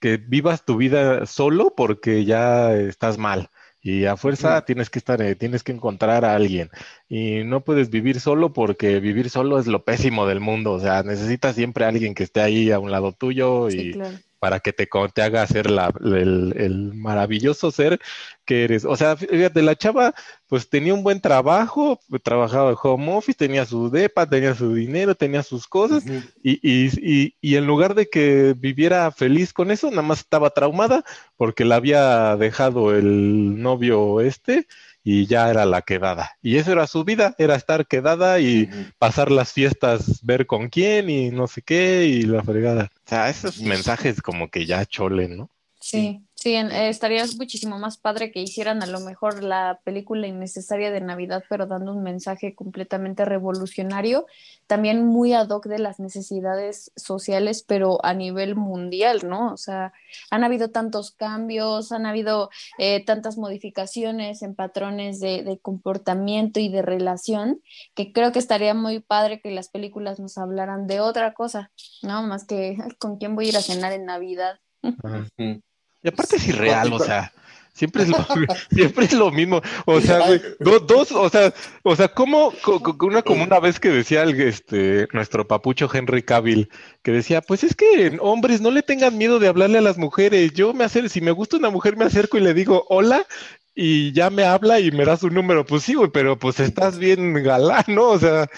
[0.00, 3.48] que vivas tu vida solo porque ya estás mal.
[3.80, 6.68] Y a fuerza tienes que estar, eh, tienes que encontrar a alguien.
[7.08, 10.72] Y no puedes vivir solo porque vivir solo es lo pésimo del mundo.
[10.72, 13.92] O sea, necesitas siempre a alguien que esté ahí a un lado tuyo Sí, y
[13.92, 14.18] claro.
[14.38, 18.00] Para que te, te haga ser la, el, el maravilloso ser
[18.44, 18.84] que eres.
[18.84, 20.14] O sea, fíjate, la chava
[20.46, 25.14] pues tenía un buen trabajo, trabajaba de home office, tenía su depa, tenía su dinero,
[25.14, 26.04] tenía sus cosas
[26.42, 30.50] y, y, y, y en lugar de que viviera feliz con eso, nada más estaba
[30.50, 31.04] traumada
[31.36, 34.66] porque la había dejado el novio este
[35.04, 36.32] y ya era la quedada.
[36.42, 41.08] Y eso era su vida, era estar quedada y pasar las fiestas, ver con quién
[41.08, 42.90] y no sé qué y la fregada.
[43.08, 45.50] O sea, esos mensajes como que ya cholen, ¿no?
[45.80, 50.90] Sí, sí, eh, estaría muchísimo más padre que hicieran a lo mejor la película innecesaria
[50.90, 54.26] de Navidad, pero dando un mensaje completamente revolucionario,
[54.66, 59.52] también muy ad hoc de las necesidades sociales, pero a nivel mundial, ¿no?
[59.52, 59.92] O sea,
[60.30, 66.68] han habido tantos cambios, han habido eh, tantas modificaciones en patrones de, de comportamiento y
[66.70, 67.60] de relación,
[67.94, 71.72] que creo que estaría muy padre que las películas nos hablaran de otra cosa,
[72.02, 72.22] ¿no?
[72.22, 74.60] Más que "Ay, con quién voy a ir a cenar en Navidad.
[74.82, 74.98] Ujú.
[76.08, 77.32] Y aparte es irreal, o sea,
[77.74, 78.16] siempre es lo,
[78.70, 79.60] siempre es lo mismo.
[79.86, 83.60] O sea, güey, do- dos, o sea, o sea, como co- co- una como una
[83.60, 86.68] vez que decía el, este nuestro papucho Henry Cavill,
[87.02, 90.52] que decía, pues es que hombres no le tengan miedo de hablarle a las mujeres.
[90.54, 93.26] Yo me acerco, si me gusta una mujer me acerco y le digo hola
[93.74, 95.64] y ya me habla y me da su número.
[95.64, 98.08] Pues sí, güey, pero pues estás bien galán, ¿no?
[98.08, 98.48] O sea,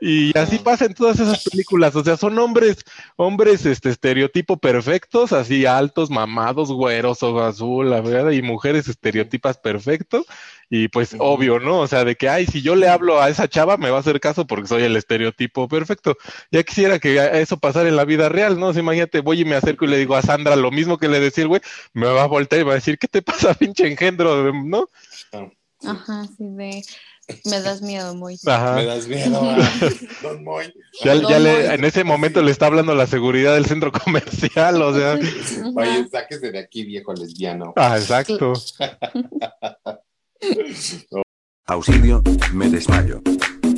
[0.00, 2.84] y así pasa en todas esas películas, o sea, son hombres,
[3.16, 9.58] hombres, este, estereotipo perfectos, así altos, mamados, güeros, ojo azul, la verdad, y mujeres estereotipas
[9.58, 10.26] perfectos,
[10.70, 11.80] y pues obvio, ¿no?
[11.80, 14.00] O sea, de que, ay, si yo le hablo a esa chava, me va a
[14.00, 16.16] hacer caso porque soy el estereotipo perfecto.
[16.50, 18.68] Ya quisiera que eso pasara en la vida real, ¿no?
[18.68, 21.08] O sea, imagínate, voy y me acerco y le digo a Sandra lo mismo que
[21.08, 21.62] le decía el güey,
[21.94, 24.52] me va a voltear y va a decir, ¿qué te pasa, pinche engendro?
[24.52, 24.88] ¿No?
[25.84, 26.82] Ajá, sí, de...
[27.44, 28.38] Me das miedo, muy.
[28.46, 28.74] Ajá.
[28.74, 29.40] Me das miedo,
[30.22, 30.72] Don Moy.
[31.04, 34.94] Ya, ya le- en ese momento le está hablando la seguridad del centro comercial, o
[34.94, 35.18] sea.
[35.76, 37.72] Oye, sáquese de aquí, viejo lesbiano.
[37.76, 38.52] Ah, exacto.
[41.66, 42.22] Auxilio,
[42.54, 43.20] me desmayo.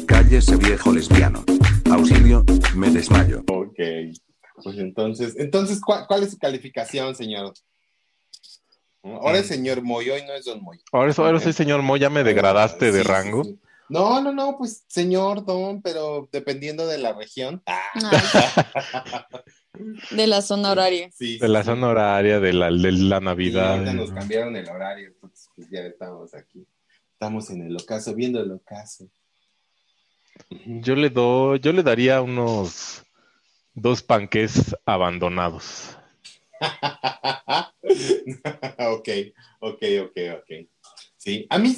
[0.06, 1.44] Cállese viejo lesbiano.
[1.90, 2.44] Auxilio,
[2.76, 3.42] me desmayo.
[3.50, 3.78] Ok.
[4.62, 7.52] Pues entonces, entonces, ¿cuál, cuál es su calificación, señor?
[9.02, 10.78] Ahora es señor Moy, hoy no es Don Moy.
[10.92, 13.44] Ahora, ahora soy señor Mo, ya me degradaste de Sí, rango.
[13.44, 13.58] sí.
[13.88, 17.60] No, no, no, pues señor Don, pero dependiendo de la región.
[17.66, 17.82] Ah,
[20.10, 21.10] de la zona horaria.
[21.12, 23.72] sí, De la sí, zona horaria, de la, de la sí, Navidad.
[23.74, 26.66] ahorita nos cambiaron el horario, entonces pues ya estamos aquí.
[27.12, 29.08] Estamos en el ocaso, viendo el ocaso.
[30.50, 33.02] Yo le doy, yo le daría unos
[33.74, 35.96] dos panques abandonados.
[38.78, 39.08] ok,
[39.60, 40.50] ok, ok, ok.
[41.16, 41.74] Sí, a mí,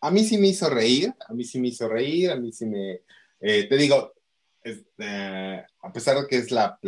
[0.00, 2.66] a mí sí me hizo reír, a mí sí me hizo reír, a mí sí
[2.66, 3.00] me,
[3.40, 4.12] eh, te digo,
[4.62, 6.78] es, eh, a pesar de que es la,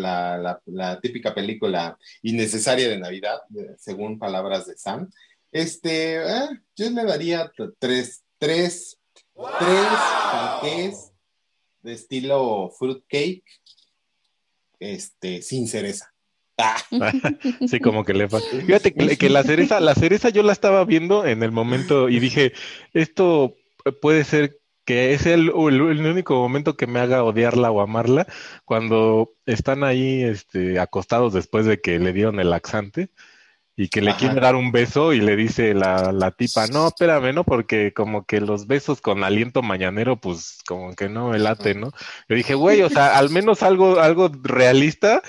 [1.02, 3.40] típica película innecesaria de Navidad,
[3.76, 5.10] según palabras de Sam,
[5.50, 8.98] este, eh, yo le daría tres, tres,
[9.34, 9.88] tres
[10.32, 11.12] panqués
[11.82, 13.44] de estilo fruitcake,
[14.78, 16.13] este, sin cereza.
[16.58, 16.76] Ah.
[17.68, 20.84] Sí, como que le fa- Fíjate que, que la cereza, la cereza yo la estaba
[20.84, 22.52] viendo en el momento y dije,
[22.92, 23.56] esto
[24.00, 28.26] puede ser que es el, el- el único momento que me haga odiarla o amarla,
[28.64, 33.08] cuando están ahí este, acostados después de que le dieron el laxante
[33.76, 34.18] y que le Ajá.
[34.20, 37.42] quiere dar un beso y le dice la, la tipa, no, espérame, ¿no?
[37.44, 41.90] Porque como que los besos con aliento mañanero, pues como que no me late, ¿no?
[42.28, 45.22] Yo dije, güey, o sea, al menos algo, algo realista,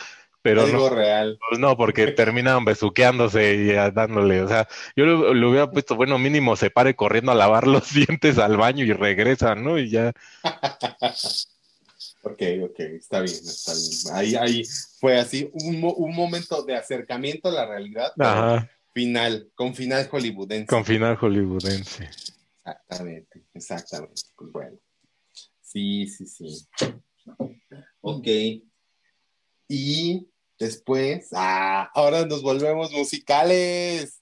[0.46, 0.74] pero no.
[0.74, 1.40] Algo real.
[1.50, 6.20] Pues no, porque terminan besuqueándose y dándole, o sea, yo le, le hubiera puesto, bueno,
[6.20, 9.80] mínimo se pare corriendo a lavar los dientes al baño y regresa, ¿no?
[9.80, 10.14] Y ya,
[12.22, 14.16] Ok, ok, está bien, está bien.
[14.16, 14.64] Ahí, ahí
[15.00, 20.68] fue así, un, un momento de acercamiento a la realidad, ajá, final, con final hollywoodense.
[20.68, 22.08] con final hollywoodense.
[22.64, 24.22] Exactamente, exactamente.
[24.36, 24.78] Pues bueno.
[25.62, 26.68] Sí, sí, sí.
[28.02, 28.28] Ok.
[29.68, 30.28] Y
[30.60, 34.22] después, ah, ahora nos volvemos musicales.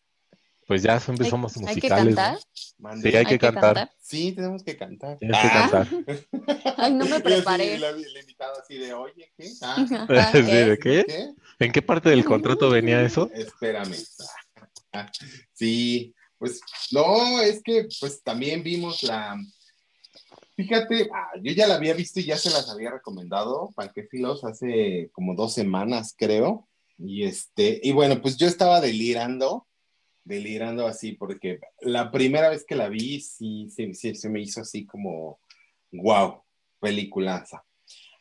[0.65, 2.15] Pues ya siempre somos Hay que musicales.
[2.15, 2.37] cantar.
[2.77, 3.11] Mande.
[3.11, 3.91] Sí, hay que cantar.
[4.01, 5.17] Sí, tenemos que cantar.
[5.17, 5.69] Tienes que Ah.
[5.69, 5.87] cantar.
[6.77, 7.77] Ay, no me preparé.
[7.77, 9.49] La, la invitada así de, oye, ¿qué?
[9.61, 9.75] Ah,
[10.09, 10.65] Ajá, Sí, ¿qué?
[10.65, 11.05] ¿de qué?
[11.05, 11.33] ¿qué?
[11.59, 13.29] ¿En qué parte del contrato venía eso?
[13.33, 13.93] Espérame.
[15.53, 19.35] Sí, pues no, es que pues también vimos la.
[20.55, 25.09] Fíjate, ah, yo ya la había visto y ya se las había recomendado, Panquefilos, hace
[25.11, 26.67] como dos semanas, creo.
[26.97, 29.67] Y este, y bueno, pues yo estaba delirando,
[30.23, 34.61] delirando así, porque la primera vez que la vi, sí, sí, sí, se me hizo
[34.61, 35.39] así como,
[35.91, 36.43] wow,
[36.79, 37.63] peliculaza.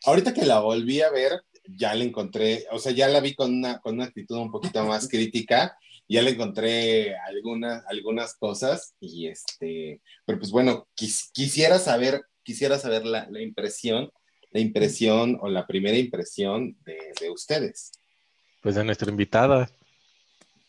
[0.04, 3.52] Ahorita que la volví a ver, ya la encontré, o sea, ya la vi con
[3.54, 5.76] una, con una actitud un poquito más crítica,
[6.12, 12.78] ya le encontré algunas, algunas cosas y este, pero pues bueno, quis- quisiera saber, quisiera
[12.78, 14.10] saber la, la impresión,
[14.50, 17.92] la impresión o la primera impresión de, de ustedes.
[18.62, 19.70] Pues de nuestra invitada.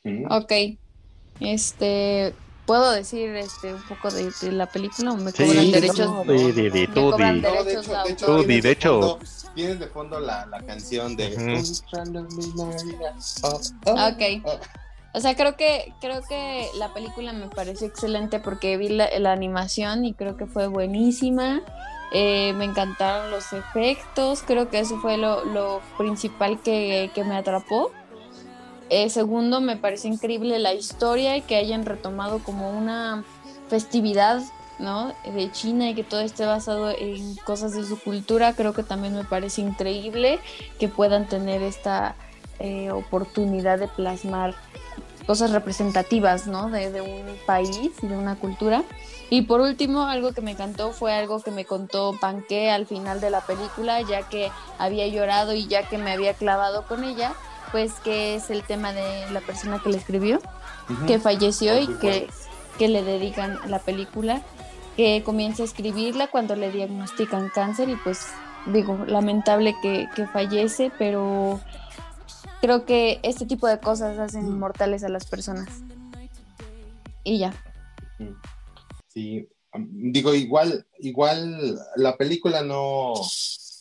[0.04, 0.32] ¿Mm?
[0.32, 0.52] Ok.
[1.40, 2.34] Este,
[2.66, 6.00] ¿puedo decir este un poco de, de la película o me Sí, cobran derechos?
[6.00, 7.42] no, di, di, Me tú cobran di.
[7.42, 8.28] de- No, de hecho, de de hecho, autor.
[8.28, 9.00] Tú di, tienes de hecho.
[9.02, 9.20] fondo-
[9.56, 11.64] tienes de fondo la, la canción de Ujú.
[13.44, 14.83] Oh, oh, Ok.
[15.14, 19.32] O sea, creo que creo que la película me pareció excelente porque vi la, la
[19.32, 21.62] animación y creo que fue buenísima.
[22.16, 27.36] Eh, me encantaron los efectos, creo que eso fue lo, lo principal que, que me
[27.36, 27.92] atrapó.
[28.90, 33.24] Eh, segundo, me pareció increíble la historia y que hayan retomado como una
[33.68, 34.42] festividad,
[34.78, 35.14] ¿no?
[35.26, 38.54] De China y que todo esté basado en cosas de su cultura.
[38.54, 40.40] Creo que también me parece increíble
[40.80, 42.16] que puedan tener esta
[42.60, 44.54] eh, oportunidad de plasmar
[45.26, 46.70] cosas representativas, ¿no?
[46.70, 48.84] De, de un país y de una cultura.
[49.30, 53.20] Y por último, algo que me encantó fue algo que me contó Panque al final
[53.20, 57.34] de la película, ya que había llorado y ya que me había clavado con ella,
[57.72, 60.40] pues que es el tema de la persona que le escribió,
[60.90, 61.06] Ujú.
[61.08, 62.30] que falleció y que,
[62.78, 64.42] que le dedican la película,
[64.96, 68.28] que comienza a escribirla cuando le diagnostican cáncer y pues
[68.68, 71.60] digo, lamentable que, que fallece, pero
[72.64, 75.68] creo que este tipo de cosas hacen inmortales a las personas.
[77.26, 77.54] Y ya.
[79.10, 83.12] Sí, am- digo, igual, igual la película no,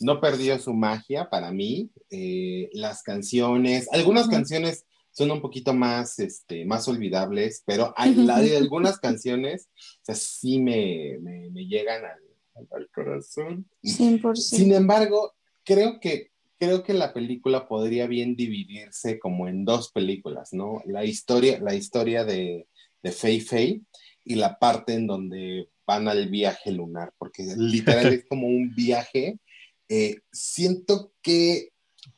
[0.01, 1.93] no perdió su magia para mí.
[2.11, 8.41] Eh, las canciones, algunas canciones son un poquito más, este, más olvidables, pero hay, la
[8.41, 13.65] de algunas canciones, o sea, sí me, me- me llegan al, al corazón.
[13.85, 14.35] 100%.
[14.35, 16.32] Sin embargo, creo que,
[16.63, 20.81] creo que la película podría bien dividirse como en dos películas, ¿no?
[20.87, 22.69] La historia, la historia de,
[23.03, 23.83] de Fei Fei
[24.25, 29.41] y la parte en donde van al viaje lunar, porque literal es como un viaje.
[29.89, 31.71] Eh, siento que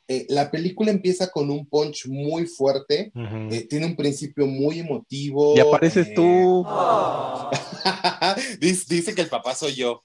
[0.07, 3.11] eh, la película empieza con un punch muy fuerte,
[3.49, 5.57] eh, tiene un principio muy emotivo.
[5.57, 6.63] Y apareces tú.
[8.59, 10.03] dice, dice que el papá soy yo.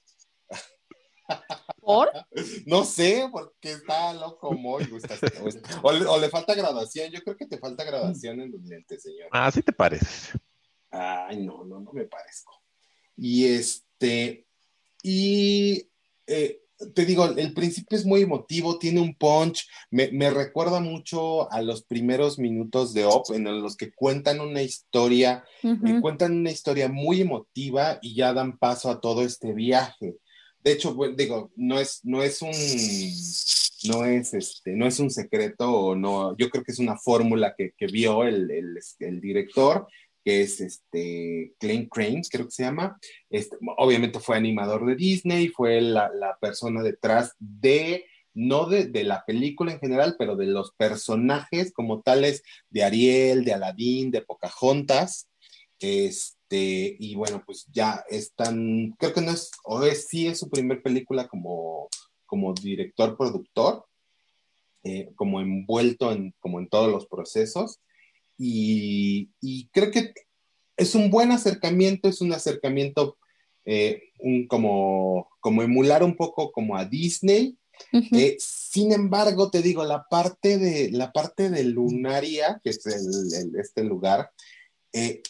[1.79, 2.11] ¿Por?
[2.65, 5.15] No sé, porque está loco Moy, o, está-
[5.83, 7.11] o le, o le falta graduación.
[7.11, 9.29] Yo creo que te falta graduación en los lentes, señor.
[9.31, 10.31] Ah, sí te pareces.
[10.91, 12.53] Ay, no, no, no me parezco.
[13.17, 14.45] Y este,
[15.03, 15.89] y
[16.27, 16.61] eh,
[16.95, 21.61] te digo, el principio es muy emotivo, tiene un punch, me, me recuerda mucho a
[21.61, 26.01] los primeros minutos de Op, en los que cuentan una historia me Ujú.
[26.01, 30.17] cuentan una historia muy emotiva y ya dan paso a todo este viaje.
[30.63, 32.51] De hecho, digo, no es, no es un,
[33.89, 37.55] no es este, no es un secreto o no, yo creo que es una fórmula
[37.57, 39.87] que, que vio el, el, el director,
[40.23, 42.99] que es este Crane, creo que se llama.
[43.29, 49.03] Este, obviamente fue animador de Disney, fue la, la persona detrás de, no de, de
[49.03, 54.21] la película en general, pero de los personajes como tales de Ariel, de Aladdin, de
[54.21, 55.27] Pocahontas.
[55.79, 60.49] Este, y bueno, pues ya están, creo que no es, o es, sí es su
[60.49, 61.87] primer película como,
[62.25, 63.85] como director, productor,
[64.83, 67.79] eh, como envuelto en, como en todos los procesos.
[68.37, 70.13] Y, y creo que
[70.77, 73.17] es un buen acercamiento, es un acercamiento
[73.65, 77.57] eh, un, como, como emular un poco como a Disney.
[78.11, 83.33] Eh, sin embargo, te digo, la parte de, la parte de Lunaria, que es el-
[83.53, 84.31] el- este lugar,
[84.93, 85.21] eh,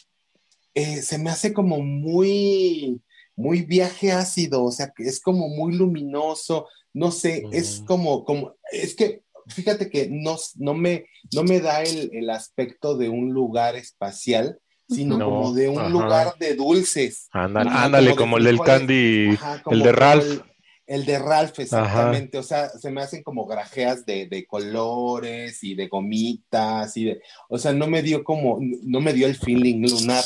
[0.74, 3.00] eh, se me hace como muy,
[3.36, 7.86] muy viaje ácido, o sea, que es como muy luminoso, no sé, es Ujú.
[7.86, 12.96] como, como, es que, fíjate que no, no, me, no me da el, el aspecto
[12.96, 14.58] de un lugar espacial,
[14.88, 15.88] sino No, como de un ajá.
[15.88, 17.28] lugar de dulces.
[17.32, 18.60] Ándale, Ajá, ándale, como el del.
[18.60, 20.24] Candy, Ajá, el de Ralph.
[20.24, 20.42] El,
[20.86, 22.36] el de Ralph, exactamente.
[22.36, 27.22] O sea, se me hacen como grajeas de, de colores y de gomitas y de.
[27.48, 28.58] O sea, no me dio como.
[28.60, 30.24] No me dio el feeling lunar,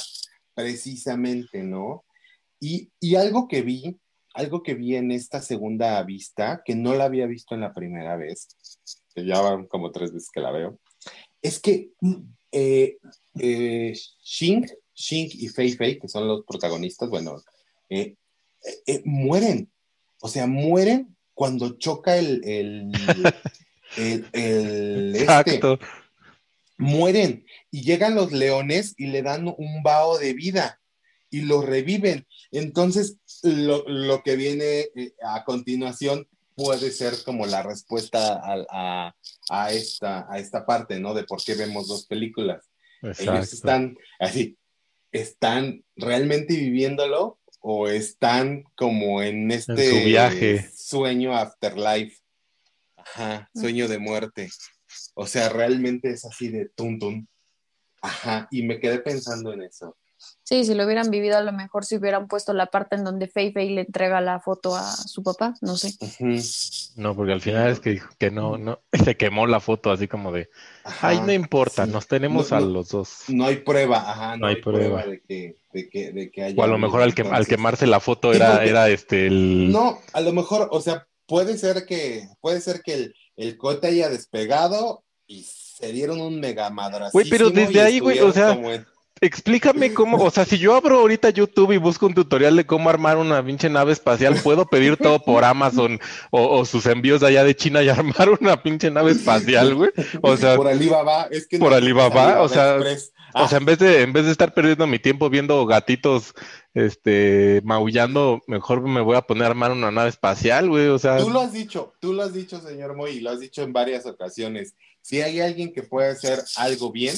[0.57, 2.05] precisamente, ¿no?
[2.59, 3.97] Y, y algo que vi,
[4.35, 8.17] algo que vi en esta segunda vista, que no la había visto en la primera
[8.17, 8.49] vez,
[9.15, 10.79] que ya van como tres veces que la veo,
[11.43, 11.91] es que
[12.53, 12.97] eh,
[13.39, 13.93] eh,
[14.25, 17.37] Shing, Shing y Fei Fei, que son los protagonistas, bueno,
[17.91, 18.15] eh,
[18.87, 19.71] eh, mueren.
[20.23, 22.91] O sea, mueren cuando choca el, el,
[23.99, 25.79] el, el- este, Exacto.
[26.79, 30.81] Mueren y llegan los leones y le dan un vaho de vida
[31.31, 32.27] y lo reviven.
[32.51, 39.16] Entonces, lo, lo que viene eh, a continuación puede ser como la respuesta a, a-
[39.51, 41.12] a esta, a esta parte, ¿no?
[41.14, 42.64] De por qué vemos dos películas.
[43.03, 44.57] Ellos están así,
[45.12, 50.70] ¿están realmente viviéndolo o están como en este su viaje.
[50.74, 52.16] sueño afterlife?
[52.97, 54.49] Ajá, sueño de muerte.
[55.14, 57.26] O sea, realmente es así de tum tum.
[58.03, 59.97] Ajá, y me quedé pensando en eso.
[60.44, 63.26] Sí, si lo hubieran vivido, a lo mejor si hubieran puesto la parte en donde
[63.28, 65.92] Fei Fei le entrega la foto a su papá, no sé.
[66.97, 70.09] No, porque al final es que dijo que no, no, se quemó la foto así
[70.09, 70.49] como de,
[70.84, 71.90] Ajá, ay, no importa, sí.
[71.92, 73.24] nos tenemos No, a no, los dos.
[73.28, 75.07] No hay prueba, ajá, no, No hay hay prueba, prueba.
[75.07, 76.57] de, que, de, que, de que haya.
[76.61, 79.70] O a lo mejor al, que, al quemarse la foto era, era este el...
[79.70, 83.89] No, a lo mejor, o sea, puede ser que, puede ser que el, el cohete
[83.89, 88.53] haya despegado y se dieron un mega madracísimo Güey, pero desde ahí, güey, o sea,
[88.53, 88.87] en-
[89.18, 92.91] Explícame cómo, o sea, si yo abro ahorita YouTube y busco un tutorial de cómo
[92.91, 95.99] armar una pinche nave espacial, puedo pedir todo por Amazon
[96.30, 99.91] o, o sus envíos de allá de China y armar una pinche nave espacial, güey.
[100.20, 103.12] O sea, por Alibaba, es que por no- Alibaba, o sea, Express.
[103.45, 106.34] O sea, en vez de, en vez de estar perdiendo mi tiempo viendo gatitos,
[106.74, 110.87] este, maullando, mejor me voy a poner a armar una nave espacial, güey.
[110.89, 113.41] O sea, Tú lo has dicho, tú lo has dicho, señor Moy, y lo has
[113.41, 114.74] dicho en varias ocasiones.
[115.03, 117.14] Si hay alguien que puede hacer algo bien,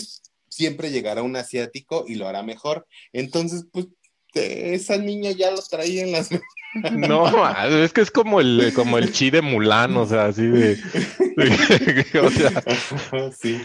[0.48, 2.86] siempre llegará un asiático y lo hará mejor.
[3.12, 3.86] Entonces, pues,
[4.34, 6.28] esa niña ya lo traía en las...
[6.92, 7.48] no,
[7.82, 12.20] es que es como el, como el chi de Mulan, o sea, así de, de-
[12.22, 12.62] o sea,
[13.40, 13.60] sí.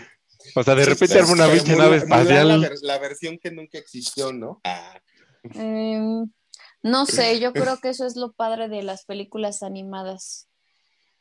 [0.56, 2.62] O sea, de repente arma una pinche Mulan- nave La, espacial.
[2.62, 4.60] ver- la versión que nunca existió, ¿no?
[4.64, 5.00] Ah,
[5.56, 6.32] Em,
[6.84, 10.48] no sé, yo creo que eso es lo padre de las películas animadas.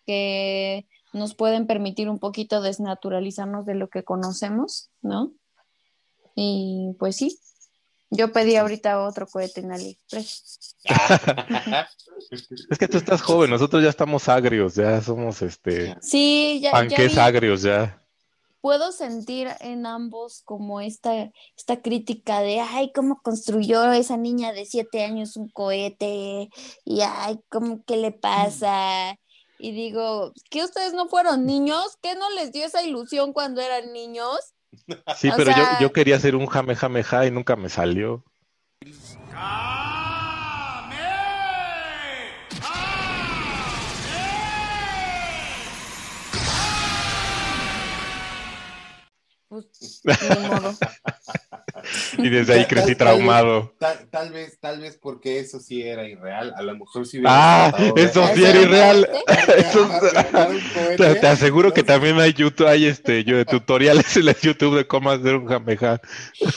[0.07, 5.33] Que, nos pueden permitir un poquito desnaturalizarnos de lo que conocemos, ¿no?
[6.35, 7.39] Y pues sí,
[8.11, 10.77] yo pedí ahorita otro cohete en AliExpress.
[12.71, 16.73] Es que tú estás joven, nosotros ya estamos agrios, ya somos este Sí, ya, ya
[16.73, 18.02] panques vi- agrios ya.
[18.63, 24.65] Puedo sentir en ambos como esta, esta crítica de, ay, cómo construyó esa niña de
[24.65, 26.49] siete años un cohete,
[26.87, 29.17] y ay, cómo, ¿qué le pasa?
[29.59, 31.99] Y digo, ¿que ustedes no fueron niños?
[32.01, 34.39] ¿Qué no les dio esa ilusión cuando eran niños?
[35.19, 37.69] Sí, O pero sea- yo, yo quería hacer un jame jame ja y nunca me
[37.69, 38.25] salió.
[49.53, 50.75] Pues, ni modo.
[52.19, 53.75] Y desde ahí crecí tal- traumado.
[53.79, 56.55] Tal, tal vez, tal vez porque eso sí era irreal.
[56.57, 59.09] A lo mejor sí hubiera Ah, eso sí ¿Eso era no irreal.
[59.59, 59.91] Eso-
[60.97, 64.87] te, te aseguro que también hay YouTube, hay este yo, tutoriales en la YouTube de
[64.87, 66.01] cómo hacer un jame ja.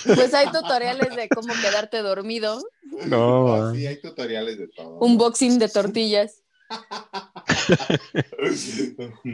[0.05, 2.61] Pues hay tutoriales de cómo quedarte dormido,
[3.07, 3.75] No, Ah, man.
[3.75, 4.99] sí, hay tutoriales de todo.
[4.99, 6.41] un boxing de tortillas.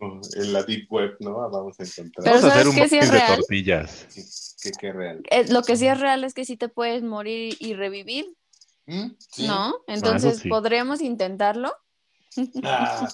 [0.00, 1.48] en la deep web, ¿no?
[1.50, 2.24] Vamos a encontrar.
[2.24, 3.36] Pero Vamos a hacer ¿sabes un qué sí es de real?
[3.36, 4.06] tortillas.
[4.08, 4.22] Sí,
[4.62, 5.22] que qué real.
[5.30, 8.26] Eh, lo que sí es real es que sí te puedes morir y revivir,
[8.86, 9.08] ¿Mm?
[9.18, 9.46] Sí.
[9.46, 9.74] ¿no?
[9.86, 10.48] Entonces, sí.
[10.48, 11.72] ¿podríamos intentarlo?
[12.62, 13.08] Ah,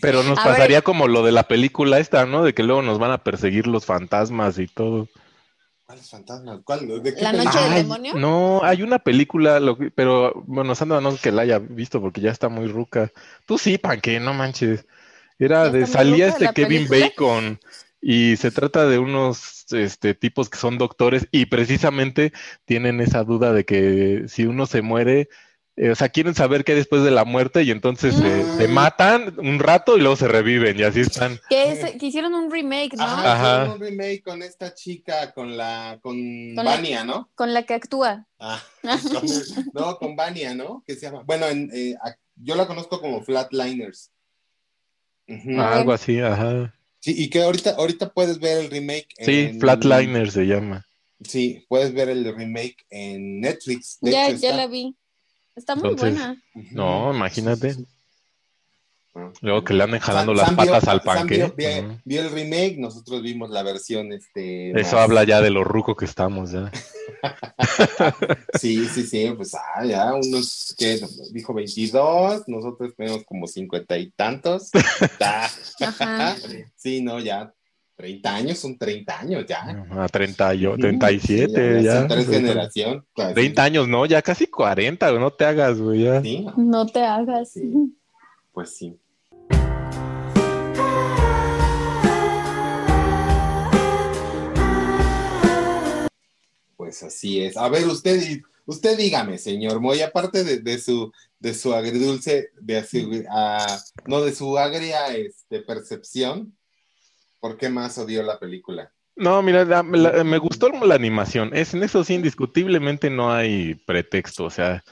[0.00, 0.52] Pero nos A ver.
[0.54, 2.42] pasaría como lo de la película esta, ¿no?
[2.42, 5.08] De que luego nos van a perseguir los fantasmas y todo.
[5.86, 6.60] ¿Cuáles fantasmas?
[6.64, 7.02] ¿Cuál?
[7.02, 8.14] ¿De qué La noche del Ay, demonio?
[8.14, 12.00] No, hay una película, lo que- pero bueno, Sandra no es que la haya visto
[12.00, 13.10] porque ya está muy ruca.
[13.46, 14.86] Tú sí, Panque, no manches.
[15.38, 17.06] Era ¿Ya de, está muy salía ruca este Kevin película?
[17.06, 17.60] Bacon
[18.00, 22.32] y se trata de unos este, tipos que son doctores y precisamente
[22.66, 25.28] tienen esa duda de que si uno se muere,
[25.76, 28.56] eh, o sea, quieren saber qué hay después de la muerte y entonces eh, Mm.
[28.58, 31.40] se matan un rato y luego se reviven y así están.
[31.50, 33.02] Que, es- que hicieron un remake, ¿no?
[33.02, 33.62] Ajá, Ajá.
[33.64, 36.14] hicieron un remake con esta chica, con la, con,
[36.54, 37.28] Con la- Vania, ¿no?
[37.34, 38.26] Con la que actúa.
[38.38, 39.26] Ah, con-
[39.74, 40.82] no, con Vania, ¿no?
[40.86, 41.96] Que se llama, bueno, en, eh,
[42.36, 44.10] yo la conozco como Flatliners.
[45.58, 46.74] Ah, Algo así, ajá.
[47.00, 49.08] Sí, y que ahorita, ahorita puedes ver el remake.
[49.18, 50.86] Sí, en- Flatliner se llama.
[51.22, 53.98] Sí, puedes ver el remake en Netflix.
[54.00, 54.56] De Ya, hecho, ya está.
[54.62, 54.94] la vi.
[55.56, 56.42] Está muy Entonces, buena.
[56.72, 57.76] No, imagínate.
[59.42, 61.36] Luego que le anden jalando las vio- patas al panque.
[61.36, 61.98] vio, vio- Ujú.
[62.04, 64.70] vio el remake, nosotros vimos la versión este.
[64.72, 66.72] Eso más- habla ya de lo ruco que estamos ya.
[68.60, 71.00] Sí, sí, sí, pues ah, ya unos que
[71.32, 74.70] dijo 22, nosotros tenemos como 50 y tantos.
[75.80, 76.36] Ajá.
[76.76, 77.52] Sí, no, ya
[77.96, 79.86] 30 años, son 30 años ya.
[79.90, 81.98] A 30 y- Ujú, 37 sí, ya.
[82.00, 83.02] son tres generaciones.
[83.14, 83.34] casi.
[83.34, 86.20] 30 años, no, ya casi 40, güey, no te hagas, güey, ya.
[86.20, 87.52] Sí, No te hagas.
[87.52, 87.94] Sí.
[88.52, 88.98] pues sí.
[96.76, 97.56] Pues así es.
[97.56, 98.20] A ver, usted,
[98.66, 104.22] usted dígame, señor Moy, aparte de, de su de su agridulce, de su, ah, no
[104.22, 106.56] de su agria este, percepción,
[107.44, 108.90] ¿por qué más odió la película?
[109.16, 111.50] No, mira, la- la- me gustó la animación.
[111.52, 114.44] Es, en eso sí, indiscutiblemente no hay pretexto.
[114.46, 114.82] O sea,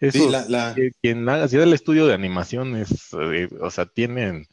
[0.00, 4.48] eso, Sí, la, quien haga, si el estudio de animación es, eh, o sea, tienen,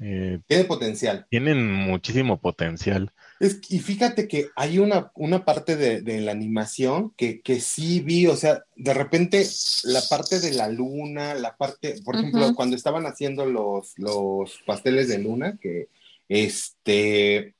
[0.00, 1.26] eh, tiene potencial.
[1.28, 3.12] tienen muchísimo potencial.
[3.38, 8.00] Es, y fíjate que hay una, una parte de, de la animación que, que sí
[8.00, 9.46] vi, o sea, de repente
[9.84, 15.08] la parte de la luna, la parte, por ejemplo, cuando estaban haciendo los, los pasteles
[15.08, 15.88] de luna, que
[16.28, 17.54] este,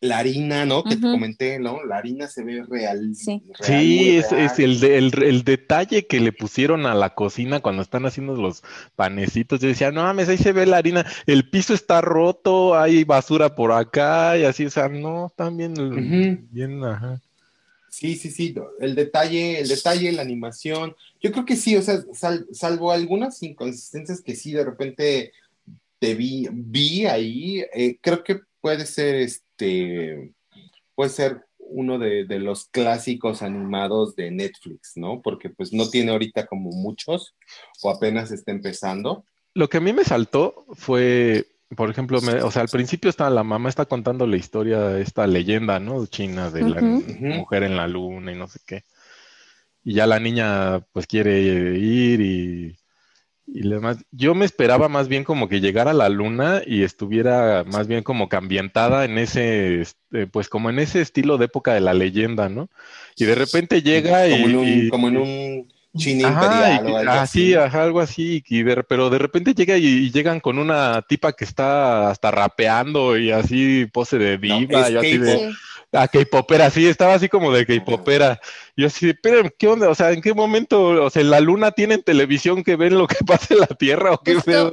[0.00, 0.84] la harina, ¿no?
[0.84, 1.82] Que te comenté, ¿no?
[1.84, 3.14] La harina se ve real.
[3.14, 3.42] Sí.
[3.58, 4.44] real, Sí, es, real.
[4.46, 8.36] es el, de- el, el detalle que le pusieron a la cocina cuando están haciendo
[8.36, 8.62] los
[8.96, 9.60] panecitos.
[9.60, 13.54] Yo decía, no mames, ahí se ve la harina, el piso está roto, hay basura
[13.54, 17.20] por acá y así, o sea, no, están bien, bien, ajá.
[17.88, 22.02] Sí, sí, sí, el detalle, el detalle, la animación, yo creo que sí, o sea,
[22.12, 25.32] sal- salvo algunas inconsistencias que sí de repente
[25.98, 30.32] te vi, vi ahí, eh, creo que puede ser este,
[30.94, 35.22] puede ser uno de, de los clásicos animados de Netflix, ¿no?
[35.22, 37.34] Porque pues no tiene ahorita como muchos,
[37.82, 39.24] o apenas está empezando.
[39.54, 43.30] Lo que a mí me saltó fue, por ejemplo, me- o sea, al principio está
[43.30, 46.06] la mamá está contando la historia, esta leyenda, ¿no?
[46.06, 48.82] China de la mujer en la luna y no sé qué.
[49.82, 52.76] Y ya la niña pues quiere ir y,
[53.46, 53.98] y demás.
[54.10, 58.02] Yo me esperaba más bien como que llegara a la luna y estuviera más bien
[58.02, 61.94] como que ambientada en ese, este, pues como en ese estilo de época de la
[61.94, 62.68] leyenda, ¿no?
[63.16, 66.88] Y de repente llega y, como en un, y- como en un China Ajá, imperial
[66.88, 67.40] y- o algo así.
[67.48, 71.02] sí, ajá, algo así, y de- pero de repente llega y, y llegan con una
[71.02, 75.52] tipa que está hasta rapeando y así pose de diva, yo así de,
[75.96, 78.40] Ah, K-popera, sí, estaba así como de K-popera,
[78.76, 79.88] yo así, pero ¿qué onda?
[79.88, 83.06] O sea, ¿en qué momento, o sea, la luna tiene en televisión que ven lo
[83.06, 84.72] que pasa en la Tierra o qué Justo- pedo?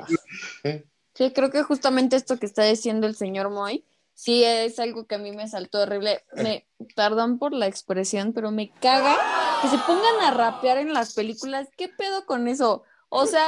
[1.14, 5.16] Sí, creo que justamente esto que está diciendo el señor Moy, sí es algo que
[5.16, 6.24] a mí me saltó horrible.
[6.34, 6.66] Me,
[6.96, 9.16] perdón por la expresión, pero me caga
[9.62, 11.68] que se pongan a rapear en las películas.
[11.78, 12.84] ¿Qué pedo con eso?
[13.10, 13.46] O sea,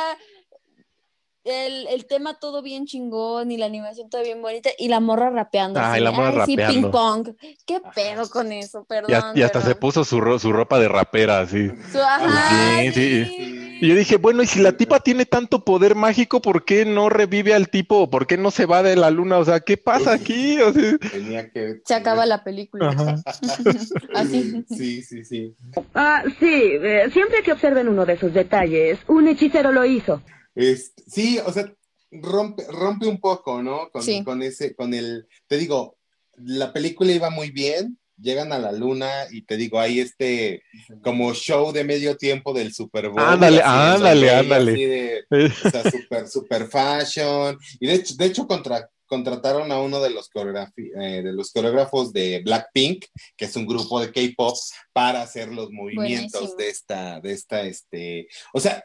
[1.46, 5.30] el, el tema todo bien chingón y la animación todo bien bonita y la morra
[5.30, 5.80] rapeando.
[5.80, 6.74] Ay, así la de, morra "Ay, sí, rapeando".
[6.82, 7.30] ping pong.
[7.66, 8.86] ¿Qué pedo con eso?
[8.86, 9.12] Perdón.
[9.12, 11.70] Y, hasta- y hasta se puso su, ro- su ropa de rapera, así.
[11.92, 13.26] Su- ajá, Sí, sí.
[13.26, 13.60] sí.
[13.82, 17.10] Y yo dije, bueno, y si la tipa tiene tanto poder mágico, ¿por qué no
[17.10, 18.10] revive al tipo?
[18.10, 19.40] ¿Por qué no se va de la luna?
[19.40, 20.58] O sea, ¿qué pasa aquí?
[20.62, 21.82] O sea, Tenía que.
[21.84, 22.96] Se acaba la película.
[24.16, 24.64] Así.
[24.70, 25.56] Sí, sí, sí.
[25.94, 26.46] Ah, sí,
[26.82, 30.22] eh, siempre que observen uno de esos detalles, un hechicero lo hizo.
[30.56, 31.74] Este, sí, o sea,
[32.12, 33.90] rompe, rompe un poco, ¿no?
[33.92, 34.24] Con, Sí.
[34.24, 35.98] con ese, con el, te digo,
[36.38, 40.62] la película iba muy bien, llegan a la luna y te digo, hay este
[41.04, 43.20] como show de medio tiempo del Super Bowl.
[43.20, 44.72] Ándale, ándale, ándale.
[44.72, 45.24] así de-
[45.66, 47.58] o sea, super, super fashion.
[47.80, 50.30] Y de hecho, de hecho contra- contrataron a uno de los,
[50.78, 54.56] eh, de los coreógrafos de Blackpink, que es un grupo de K-pop,
[54.92, 56.58] para hacer los movimientos Buenísimo.
[56.58, 58.84] de esta, de esta, este, o sea,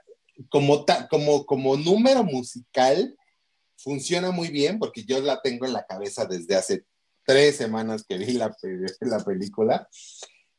[0.49, 3.15] como, ta- como, como número musical,
[3.77, 6.85] funciona muy bien, porque yo la tengo en la cabeza desde hace
[7.25, 8.55] tres semanas que vi la,
[9.01, 9.89] la película.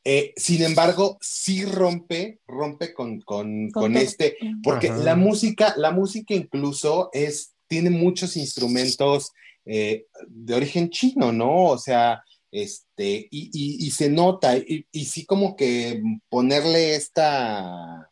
[0.05, 4.97] Eh, sin embargo, sí rompe, rompe con, con, Con este, porque Ajá.
[5.03, 9.31] la música, la música incluso es, tiene muchos instrumentos
[9.65, 11.65] eh, de origen chino, ¿no?
[11.65, 18.08] O sea, este, y, y- y se nota, y, y sí como que ponerle esta,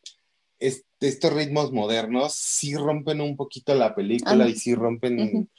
[1.00, 4.50] est- estos ritmos modernos, sí rompen un poquito la película Ah.
[4.50, 5.50] y sí rompen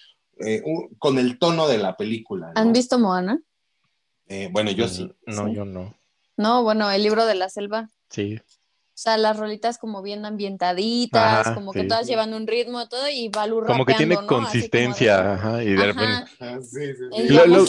[0.40, 2.60] eh, un- con el tono de la película, ¿no?
[2.60, 3.40] ¿Han visto Moana?
[4.28, 5.10] Eh, bueno, yo sí.
[5.26, 5.54] No, Sí.
[5.54, 5.94] yo no.
[6.36, 7.88] No, bueno, el libro de la selva.
[8.08, 8.36] Sí.
[8.40, 11.88] O sea, las rolitas como bien ambientaditas, Ajá, como que sí.
[11.88, 14.26] todas llevan un ritmo todo y Balú Como que tiene ¿no?
[14.26, 16.26] Como de- consistencia, ajá, y de repente, Ajá.
[16.40, 17.64] Ah, sí, sí, lo- lo-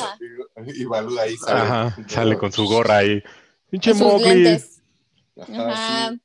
[0.73, 1.59] Y Balú ahí sale.
[1.61, 3.23] ajá, sale con su gorra ahí.
[3.69, 4.59] Pinche Mowgli.
[5.53, 6.15] Ajá,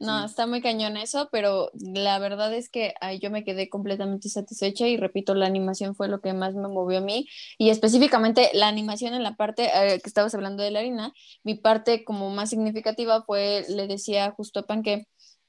[0.00, 0.06] Sí.
[0.06, 4.28] No, está muy cañón eso, pero la verdad es que ay, yo me quedé completamente
[4.28, 7.26] satisfecha y repito, la animación fue lo que más me movió a mí
[7.58, 11.56] y específicamente la animación en la parte eh, que estabas hablando de la harina, mi
[11.56, 15.06] parte como más significativa fue, le decía justo a Pan que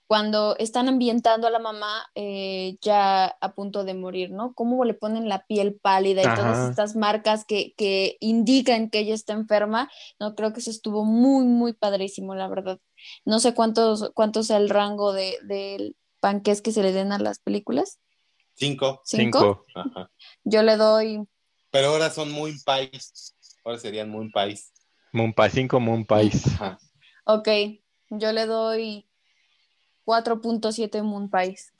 [0.09, 4.55] cuando están ambientando a la mamá eh, ya a punto de morir, ¿no?
[4.55, 6.35] Cómo le ponen la piel pálida y Ajá.
[6.35, 9.87] todas estas marcas que, que indican que ella está enferma,
[10.19, 12.79] no creo que eso estuvo muy, muy padrísimo, la verdad.
[13.23, 17.19] No sé cuántos, cuánto sea el rango de, del panqués que se le den a
[17.19, 17.99] las películas.
[18.55, 19.03] Cinco.
[19.05, 19.39] ¿Cinco?
[19.39, 19.65] Cinco.
[19.75, 20.09] Ajá.
[20.43, 21.23] Yo le doy
[21.69, 23.35] Pero ahora son muy país.
[23.63, 24.73] Ahora serían muy país.
[25.13, 26.47] Moon Pie, cinco Moon Pies.
[26.47, 26.79] Ajá.
[27.25, 27.47] Ok,
[28.09, 29.08] yo le doy
[30.09, 31.71] 4.7 Moon Pies.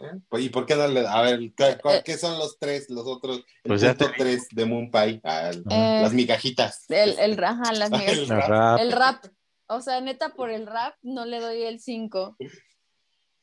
[0.00, 0.18] ¿Eh?
[0.28, 1.06] Pues, ¿Y por qué no le.?
[1.06, 2.02] A ver, ¿qué, cu- Eh.
[2.04, 3.38] qué son los tres, los otros?
[3.64, 5.20] El Pues ya punto te- tres de Moon Pie.
[5.24, 6.84] Ah, el- Eh, las migajitas.
[6.90, 8.48] El, el, ajá, las migas- El La rap.
[8.48, 8.80] rap.
[8.80, 9.24] el rap.
[9.68, 12.36] O sea, neta, por el rap no le doy el 5.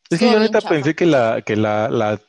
[0.09, 2.19] Es que yo neta pensé que la, que la, la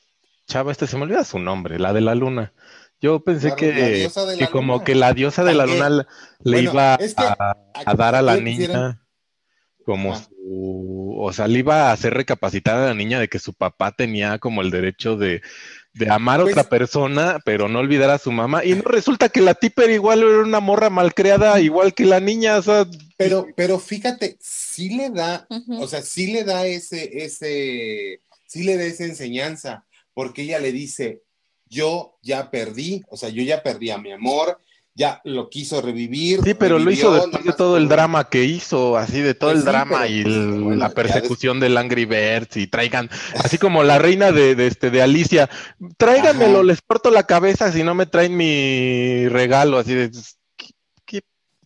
[0.47, 2.53] chava esta, se me olvida su nombre, la de la luna.
[3.01, 6.05] Yo pensé La- que, la que como que la diosa de la luna le,
[6.45, 9.04] Bueno, iba es que a, a dar a la niña
[9.85, 13.53] como su, o sea, le iba a hacer recapacitar a la niña de que su
[13.55, 15.43] papá tenía como el derecho de,
[15.93, 18.65] de amar a Pues- otra persona, pero no olvidar a su mamá.
[18.65, 22.21] Y no resulta que la tipa era igual, era una morra malcriada, igual que la
[22.21, 25.47] niña, o sea, Pero, pero fíjate, sí le da,
[25.79, 30.73] o sea, sí le da ese, ese, sí le da esa enseñanza, porque ella le
[30.73, 31.23] dice,
[31.69, 34.59] yo ya perdí, o sea, yo ya perdí a mi amor,
[34.95, 36.41] ya lo quiso revivir.
[36.45, 39.59] Sí, pero lo hizo después de todo el drama que hizo, así de todo Pues
[39.61, 43.11] el sí, drama pero, y pues, el- bueno, la persecución del Angry Birds y traigan,
[43.45, 45.51] así como la reina de, de este de Alicia,
[45.97, 46.63] tráiganmelo, Ajá.
[46.65, 50.11] les corto la cabeza si no me traen mi regalo, así de
[50.57, 50.69] ¿qué,
[51.05, 51.23] qué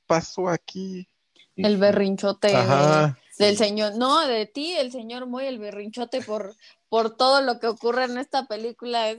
[0.07, 1.07] pasó aquí?
[1.55, 3.19] El berrinchote Ajá.
[3.39, 6.55] del señor, no, de ti, el señor muy el berrinchote por,
[6.89, 9.15] por todo lo que ocurre en esta película.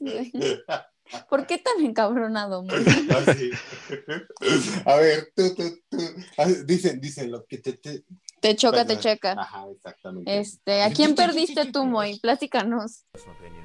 [1.28, 2.64] ¿Por qué tan encabronado?
[3.10, 3.50] Así.
[4.86, 5.98] A ver, tú, tú, tú,
[6.38, 8.04] ah, dicen, dicen lo que te, te-
[8.40, 9.32] Te choca, te checa.
[9.32, 10.38] Ajá, exactamente.
[10.40, 12.18] Este, ¿a quién perdiste tú, Moy?
[12.20, 13.04] Platícanos.
[13.14, 13.61] No,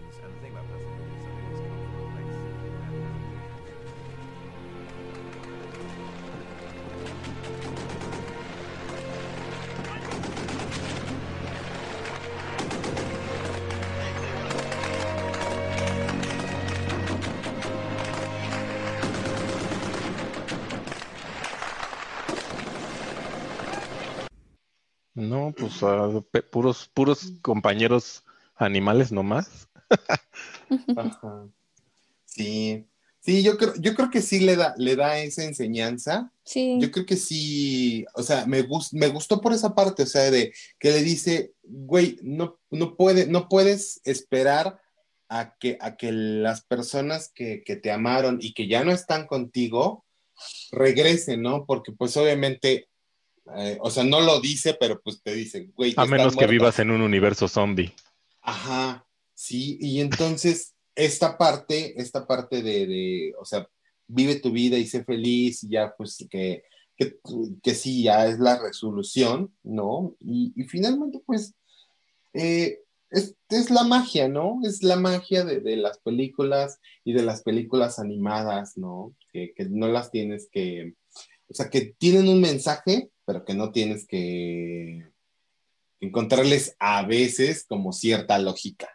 [25.58, 28.24] pues ah, pe- puros, puros compañeros
[28.56, 29.68] animales nomás.
[30.98, 31.48] Ajá.
[32.26, 32.86] Sí,
[33.20, 36.32] sí, yo creo, yo creo que sí le da, le da esa enseñanza.
[36.44, 36.78] Sí.
[36.80, 40.30] Yo creo que sí, o sea, me, gus- me gustó por esa parte, o sea,
[40.32, 44.80] de que le dice, güey, no, no, puede, no puedes esperar
[45.30, 49.28] a que, a que las personas que, que te amaron y que ya no están
[49.28, 50.06] contigo
[50.72, 51.66] regresen, ¿no?
[51.66, 52.88] Porque pues obviamente,
[53.56, 56.52] eh, o sea, no lo dice, pero pues te dice, güey, A menos que muertos".
[56.52, 57.94] vivas en un universo zombie.
[58.42, 63.68] Ajá, sí, y entonces esta parte, esta parte de, de, o sea,
[64.08, 66.64] vive tu vida y sé feliz, y ya pues que,
[66.96, 67.18] que,
[67.62, 70.16] que sí, ya es la resolución, ¿no?
[70.20, 71.54] Y, y finalmente pues
[72.34, 72.80] eh,
[73.10, 74.60] es, es la magia, ¿no?
[74.64, 79.14] Es la magia de, de las películas y de las películas animadas, ¿no?
[79.32, 80.96] Que, que no las tienes que,
[81.50, 85.12] o sea, que tienen un mensaje, pero que no tienes que
[86.00, 88.88] encontrarles a veces como cierta lógica.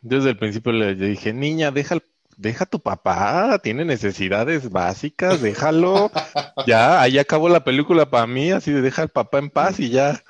[0.00, 1.98] Desde el principio le dije, niña, deja,
[2.36, 6.10] deja a tu papá, tiene necesidades básicas, déjalo.
[6.66, 9.90] Ya, ahí acabó la película para mí, así de deja al papá en paz y
[9.90, 10.24] ya.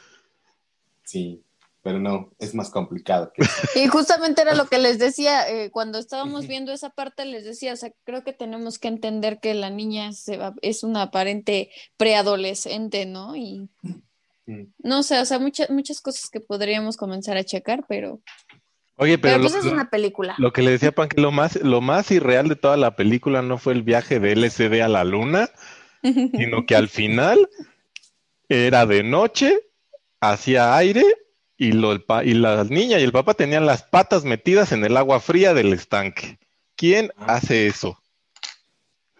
[1.04, 1.42] Sí,
[1.86, 3.30] pero no, es más complicado.
[3.32, 3.78] que eso.
[3.78, 7.72] Y justamente era lo que les decía, eh, cuando estábamos viendo esa parte, les decía,
[7.74, 11.70] o sea, creo que tenemos que entender que la niña se va- es una aparente
[11.96, 13.36] preadolescente, ¿no?
[13.36, 13.68] Y
[14.82, 18.20] no sé, o sea, muchas, muchas cosas que podríamos comenzar a checar, pero,
[18.96, 20.34] Oye, pero, pero pues lo, es una película.
[20.38, 23.42] lo que le decía Pan, que lo más, lo más irreal de toda la película
[23.42, 25.50] no fue el viaje de LSD a la luna,
[26.02, 27.48] sino que al final
[28.48, 29.56] era de noche,
[30.20, 31.04] hacía aire
[31.58, 34.84] y, lo, el pa- y la niña y el papá tenían las patas metidas en
[34.84, 36.38] el agua fría del estanque.
[36.76, 37.34] ¿Quién Ah.
[37.36, 37.98] hace eso?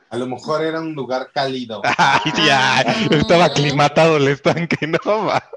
[0.09, 1.82] A lo mejor era un lugar cálido.
[1.99, 2.80] Ay, ya,
[3.11, 4.99] estaba aclimatado el estanque, no.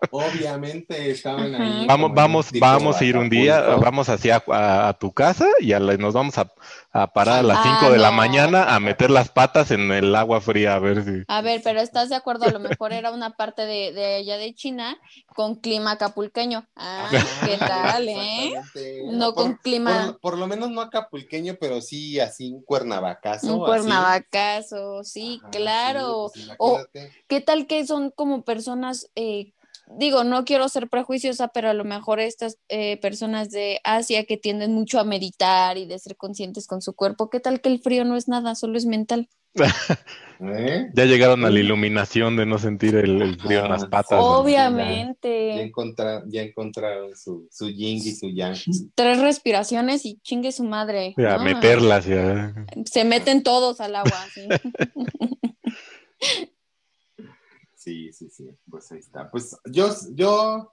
[0.10, 1.86] Obviamente estaban ahí.
[1.86, 5.80] Vamos, vamos, vamos a ir un día, vamos hacia a, a tu casa y a
[5.80, 6.52] la- nos vamos a,
[6.92, 10.16] a parar a las Ah, 5 de la mañana a meter las patas en el
[10.16, 11.24] agua fría a ver si.
[11.28, 12.46] A ver, pero ¿estás de acuerdo?
[12.46, 14.98] A lo mejor era una parte de, de allá de China
[15.36, 16.68] con clima acapulqueño.
[16.76, 17.10] Ah,
[17.46, 18.52] ¿qué tal, eh?
[19.12, 23.48] No con clima- Por, por lo menos no acapulqueño, pero sí así un cuernavacazo.
[23.48, 23.66] Un así.
[23.66, 26.32] cuernavacazo, sí, Ajá, claro.
[26.34, 26.80] sí, pues, O-.
[27.28, 29.52] ¿Qué tal que son como personas, eh,
[29.98, 34.38] digo, no quiero ser prejuiciosa, pero a lo mejor estas eh, personas de Asia que
[34.38, 37.80] tienden mucho a meditar y de ser conscientes con su cuerpo, ¿qué tal que el
[37.80, 39.28] frío no es nada, solo es mental?
[40.42, 40.90] ¿Eh?
[40.94, 44.12] Ya llegaron a la iluminación de no sentir el, el frío en las Ah, patas.
[44.20, 44.20] ¿no?
[44.20, 45.62] Ya Obviamente.
[45.64, 48.56] encontraron, ya encontraron su, su yin y su yang.
[48.96, 51.14] Tres respiraciones y chingue su madre.
[51.18, 52.54] A meterlas ya.
[52.86, 54.26] Se meten todos al agua.
[54.34, 54.48] sí.
[57.90, 58.50] Sí, sí, sí.
[58.70, 59.32] Pues ahí está.
[59.32, 60.72] Pues yo, yo,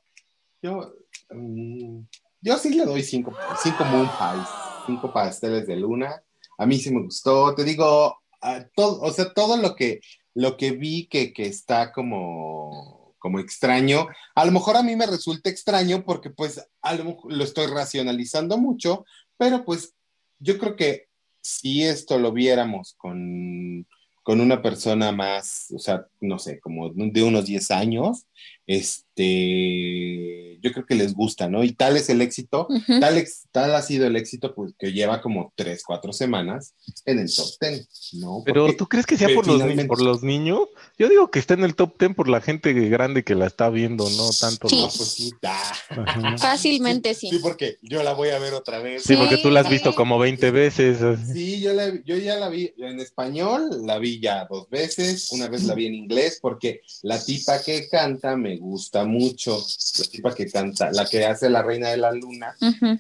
[0.60, 0.94] yo,
[1.30, 2.00] mm,
[2.42, 4.46] yo sí le doy cinco, cinco moon pies,
[4.84, 6.22] cinco pasteles de luna.
[6.58, 7.54] A mí sí me gustó.
[7.54, 10.00] Te digo, ah, todo, o sea, todo lo que,
[10.34, 15.06] lo que vi que, que está como, como extraño, a lo mejor a mí me
[15.06, 19.06] resulta extraño porque pues a lo, lo estoy racionalizando mucho,
[19.38, 19.94] pero pues
[20.38, 21.08] yo creo que
[21.40, 23.86] si esto lo viéramos con,
[24.26, 28.26] con una persona más, o sea, no sé, como de unos 10 años,
[28.66, 31.62] este, yo creo que les gusta, ¿no?
[31.64, 32.66] Y tal es el éxito,
[33.00, 37.18] tal, ex- tal ha sido el éxito, pues que lleva como 3, 4 semanas en
[37.20, 38.42] el top 10, ¿no?
[38.44, 40.60] Pero Porque- ¿tú crees que sea por los, por los niños?
[40.98, 43.70] Yo digo que está en el top 10 por la gente grande que la está
[43.70, 44.68] viendo, no tanto.
[44.68, 44.76] Sí.
[44.76, 46.36] No, pues sí, ah.
[46.38, 47.30] Fácilmente sí.
[47.30, 49.02] sí, porque yo la voy a ver otra vez.
[49.04, 51.02] Sí, porque tú la has visto como 20 veces.
[51.02, 51.32] así.
[51.32, 55.48] Sí, yo, la, yo ya la vi en español, la vi ya dos veces, una
[55.48, 59.59] vez la vi en inglés porque la tipa que canta me gusta mucho,
[59.98, 62.54] la tipa que canta, la que hace La Reina de la Luna,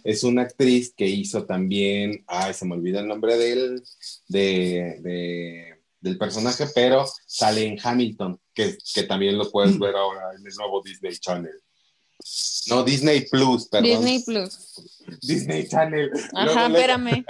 [0.04, 3.82] es una actriz que hizo también, ay, se me olvida el nombre del,
[4.28, 10.30] de, de- del personaje, pero sale en Hamilton, que, que también lo puedes ver ahora
[10.38, 11.54] en el nuevo Disney Channel.
[12.68, 13.90] No, Disney Plus, perdón.
[13.90, 14.74] Disney Plus.
[15.22, 16.10] Disney Channel.
[16.34, 17.24] Ajá, Luego, luego- espérame.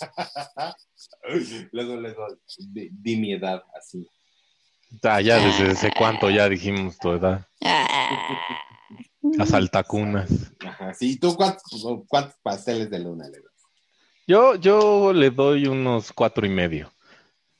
[1.72, 2.26] luego, luego,
[2.58, 4.06] di, di mi edad así.
[5.02, 7.46] Ah, ya desde hace cuánto ya dijimos tu edad.
[7.64, 8.58] Ah.
[9.36, 10.52] Las altacunas.
[10.64, 13.52] Ajá, sí, ¿tú cuántos, cuántos pasteles de luna le das?
[14.26, 16.92] Yo, yo le doy unos cuatro y medio.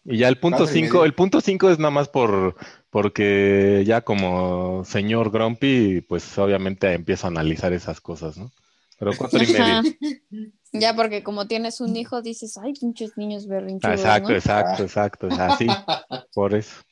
[0.04, 2.56] Y ya el punto cinco, el punto cinco es nada más por
[2.90, 8.50] porque ya como señor Grumpy, pues obviamente empiezo a analizar esas cosas, ¿no?
[8.98, 9.82] Pero cuatro y Ajá.
[9.82, 9.96] medio.
[10.70, 14.34] Ya, porque como tienes un hijo, dices, ay, pinches niños Ah, berrinchudos, exacto, ¿no?
[14.34, 15.28] exacto, exacto.
[15.30, 15.66] Así,
[16.34, 16.82] por eso.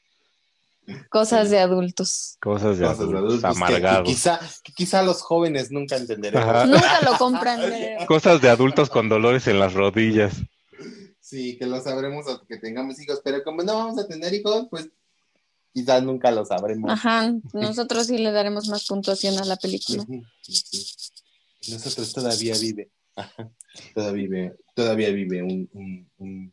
[1.10, 2.36] Cosas de adultos.
[2.40, 4.08] Cosas de Cosas adultos, adultos que- que, amargados.
[4.08, 6.46] quizá, que quizá los jóvenes nunca entenderemos.
[6.48, 6.66] Ajá.
[6.66, 7.98] Nunca lo comprenderé.
[8.06, 10.34] Cosas de adultos con dolores en las rodillas.
[11.20, 14.68] Sí, que lo sabremos hasta que tengamos hijos, pero como no vamos a tener hijos,
[14.70, 14.88] pues
[15.74, 16.90] quizás nunca lo sabremos.
[16.90, 20.04] Ajá, nosotros sí le daremos más puntuación a la película.
[21.68, 23.50] Nosotros todavía vive, ajá,
[23.94, 26.52] todavía vive, todavía vive un, un- un-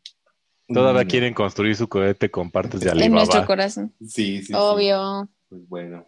[0.72, 3.46] Todavía quieren construir su cohete con partes de En nuestro Alibaba.
[3.46, 3.92] corazón.
[4.00, 4.52] Sí, sí, sí.
[4.56, 5.28] Obvio.
[5.48, 6.06] Pues bueno,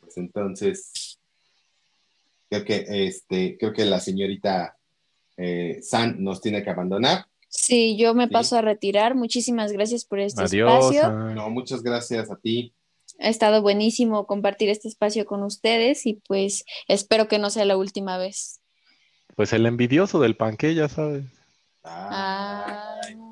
[0.00, 1.18] pues entonces
[2.48, 4.76] creo que este, creo que la señorita
[5.36, 7.26] eh, San nos tiene que abandonar.
[7.48, 8.32] Sí, yo me Sí.
[8.32, 9.14] paso a retirar.
[9.14, 10.70] Muchísimas gracias por este Adiós.
[10.70, 11.02] espacio.
[11.02, 11.34] San.
[11.34, 12.72] No, muchas gracias a ti.
[13.18, 17.76] Ha estado buenísimo compartir este espacio con ustedes y pues espero que no sea la
[17.76, 18.60] última vez.
[19.36, 21.24] Pues el envidioso del panque, ya sabes.
[21.84, 22.89] Ah,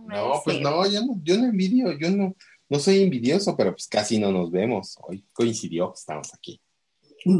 [0.08, 2.34] No, pues no, yo no, yo no envidio, yo no,
[2.68, 4.96] no soy envidioso, pero pues casi no nos vemos.
[5.02, 6.60] Hoy coincidió que estamos aquí.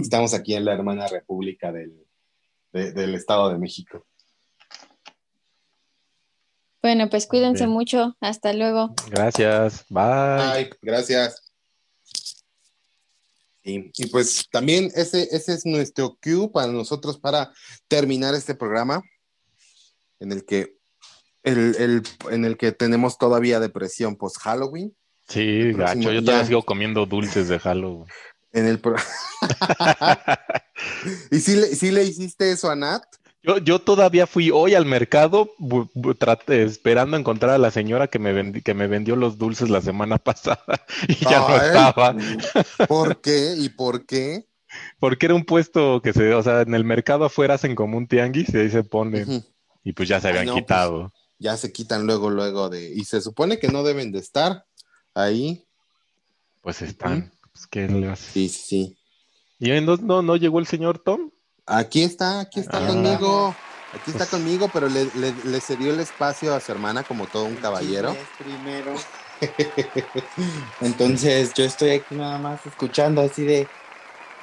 [0.01, 1.95] Estamos aquí en la hermana república del,
[2.73, 4.07] de- del Estado de México.
[6.83, 8.17] Bueno, pues cuídense mucho.
[8.21, 8.95] Hasta luego.
[9.11, 9.85] Gracias.
[9.89, 10.03] Bye.
[10.03, 11.43] Ay, gracias.
[13.65, 17.53] Sí, y pues también ese, ese es nuestro cue para nosotros para
[17.89, 19.03] terminar este programa
[20.21, 20.78] en el que
[21.43, 24.95] el, el- en el que tenemos todavía depresión post Halloween.
[25.29, 26.11] Sí, gacho.
[26.13, 28.07] Yo todavía sigo comiendo dulces de Halloween.
[28.53, 28.97] En el pro-
[31.31, 33.03] ¿Y si le, sí le hiciste eso a Nat?
[33.43, 35.51] Yo, yo todavía fui hoy al mercado
[36.19, 39.81] traté- esperando encontrar a la señora que me, vendi- que me vendió los dulces la
[39.81, 40.61] semana pasada
[41.07, 42.17] y ya no estaba.
[42.89, 43.55] ¿Por qué?
[43.59, 44.47] ¿Y por qué?
[44.99, 48.07] Porque era un puesto que se, o sea, en el mercado afuera hacen como un
[48.07, 49.45] tianguis y ahí se ponen.
[49.85, 51.13] Y pues ya se Ay, habían pues, quitado.
[51.39, 52.91] Ya se quitan luego, luego de...
[52.93, 54.65] Y se supone que no deben de estar
[55.15, 55.65] ahí.
[56.63, 57.33] Pues están.
[57.53, 58.33] Pues, ¿qué le haces?
[58.33, 58.99] Sí, sí, sí.
[59.61, 61.31] ¿Y entonces no, no llegó el señor Tom?
[61.67, 62.87] Aquí está, aquí está Ah.
[62.89, 63.55] conmigo.
[63.93, 67.27] Aquí está Pues- conmigo, pero le, le- le cedió el espacio a su hermana como
[67.27, 68.17] todo un caballero.
[68.39, 68.95] Primero.
[70.81, 73.69] Entonces yo estoy aquí nada más escuchando así de.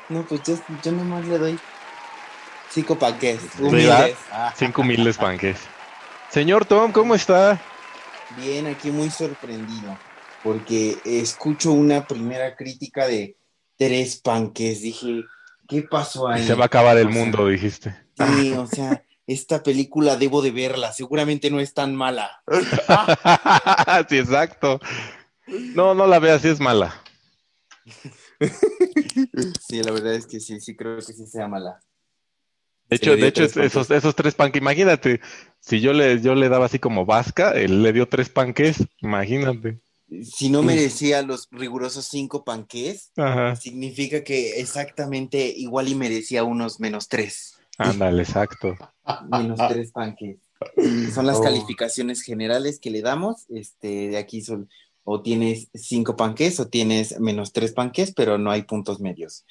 [0.10, 1.60] No, pues yo, yo nomás le doy
[2.72, 2.98] cinco.
[4.32, 5.58] Ah, Cinco humildes panques.
[6.36, 7.62] Señor Tom, ¿cómo está?
[8.36, 9.98] bien, aquí muy sorprendido.
[10.44, 13.38] Porque escucho una primera crítica de
[13.78, 14.82] tres panques.
[14.82, 15.24] Dije,
[15.66, 16.46] ¿qué pasó ahí?
[16.46, 17.96] Se va a acabar el O sea, mundo, dijiste.
[18.18, 20.92] Sí, o sea, esta película debo de verla.
[20.92, 22.44] Seguramente no es tan mala.
[24.10, 24.82] sí, exacto.
[25.48, 27.02] No, no la veas, sí es mala.
[29.66, 31.80] Sí, la verdad es que sí, sí creo que sí sea mala.
[32.90, 35.20] De hecho, de hecho, esos, esos tres panques, imagínate,
[35.60, 39.80] si yo le, yo le daba así como vasca, él le dio tres panques, imagínate.
[40.24, 43.56] Si no merecía los rigurosos cinco panques, Ajá.
[43.56, 47.58] significa que exactamente igual y merecía unos menos tres.
[47.80, 48.76] Ándale, exacto.
[49.32, 50.38] Menos tres panques.
[51.14, 51.42] Son las Oh.
[51.44, 53.46] calificaciones generales que le damos.
[53.50, 54.70] Este, de aquí son,
[55.04, 59.44] o tienes cinco panques o tienes menos tres panques, pero no hay puntos medios.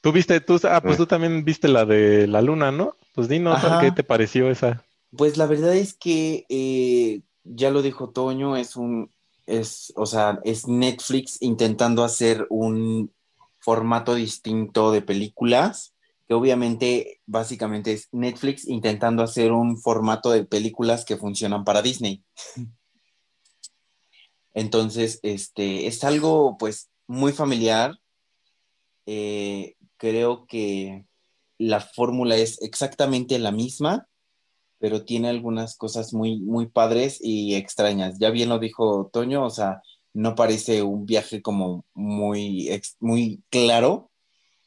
[0.00, 0.98] Tú viste, tú, ah, pues Ah.
[0.98, 2.96] tú también viste la de la luna, ¿no?
[3.14, 3.80] Pues dinos, Ajá.
[3.80, 4.84] ¿qué te pareció esa?
[5.16, 9.10] Pues la verdad es que eh, ya lo dijo Toño, es un,
[9.46, 13.10] es, o sea, es Netflix intentando hacer un
[13.58, 15.94] formato distinto de películas,
[16.28, 22.22] que obviamente básicamente es Netflix intentando hacer un formato de películas que funcionan para Disney.
[24.54, 27.98] Entonces, este, es algo pues muy familiar.
[29.06, 31.04] Eh, creo que
[31.58, 34.06] la fórmula es exactamente la misma
[34.80, 38.18] pero tiene algunas cosas muy, muy padres y extrañas.
[38.20, 39.82] Ya bien lo dijo Toño, o sea,
[40.14, 42.70] no parece un viaje como muy,
[43.00, 44.12] muy claro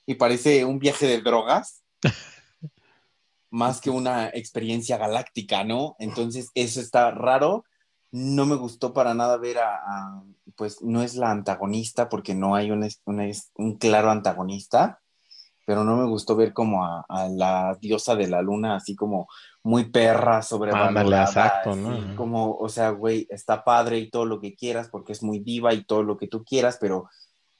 [0.05, 1.82] y parece un viaje de drogas
[3.49, 5.95] más que una experiencia galáctica, ¿no?
[5.99, 7.63] Entonces, eso está raro.
[8.11, 10.23] No me gustó para nada ver a, a-
[10.57, 12.86] pues no es la antagonista porque no hay un,
[13.55, 15.00] un claro antagonista,
[15.66, 19.28] pero no me gustó ver como a, a la diosa de la luna así como
[19.64, 21.26] muy perra sobrevalorada.
[21.26, 22.16] Exacto, ¿no?
[22.16, 25.74] Como, o sea, güey, está padre y todo lo que quieras porque es muy diva
[25.74, 27.09] y todo lo que tú quieras, pero,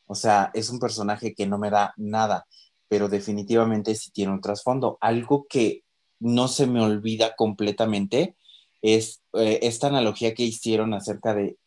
[0.08, 2.48] o sea, es un personaje que no me da nada,
[2.88, 4.98] pero definitivamente sí tiene un trasfondo.
[5.00, 5.84] Algo que
[6.20, 8.36] no se me olvida completamente
[8.82, 11.58] es eh, esta analogía que hicieron acerca de,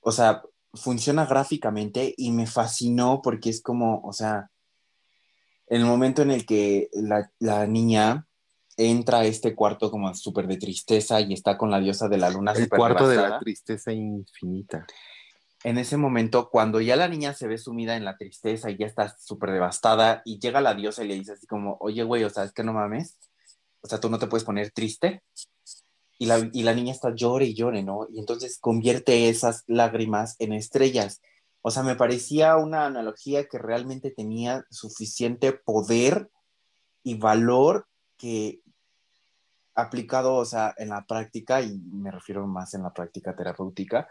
[0.00, 0.42] o sea,
[0.74, 4.50] funciona gráficamente y me fascinó porque es como, o sea,
[5.72, 8.26] en el momento en el que la, la niña
[8.76, 12.28] entra a este cuarto como súper de tristeza y está con la diosa de la
[12.28, 12.52] luna.
[12.52, 14.86] El cuarto de la tristeza infinita.
[15.64, 18.84] en ese momento, cuando ya la niña se ve sumida en la tristeza y ya
[18.84, 22.28] está súper devastada, y llega la diosa y le dice así como, oye, güey, o
[22.28, 23.16] sea, es que no mames,
[23.80, 25.22] o sea, tú no te puedes poner triste.
[26.18, 28.06] Y la, y la niña está llore y llore, ¿no?
[28.12, 31.22] Y entonces convierte esas lágrimas en estrellas.
[31.62, 36.30] O sea, me parecía una analogía que realmente tenía suficiente poder
[37.04, 37.86] y valor
[38.16, 38.60] que
[39.74, 44.08] aplicado, o sea, en la práctica, y me refiero más en la práctica terapéutica,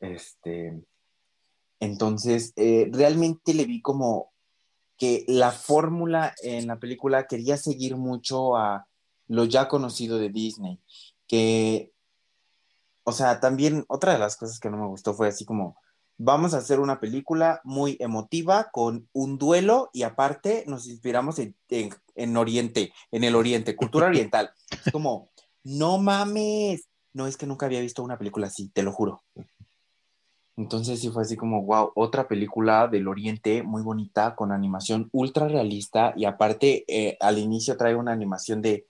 [0.00, 0.82] este,
[1.78, 4.32] entonces, eh, realmente le vi como
[4.96, 8.86] que la fórmula en la película quería seguir mucho a
[9.26, 10.80] lo ya conocido de Disney,
[11.26, 11.92] que,
[13.02, 15.76] o sea, también otra de las cosas que no me gustó fue así como,
[16.24, 21.56] vamos a hacer una película muy emotiva con un duelo y aparte nos inspiramos en,
[21.68, 24.50] en, en Oriente, en el Oriente, cultura oriental.
[24.70, 25.30] Es como,
[25.64, 29.22] no mames, no es que nunca había visto una película así, te lo juro.
[30.56, 35.48] Entonces sí fue así como, wow, otra película del Oriente muy bonita, con animación ultra
[35.48, 38.86] realista y aparte eh, al inicio trae una animación de,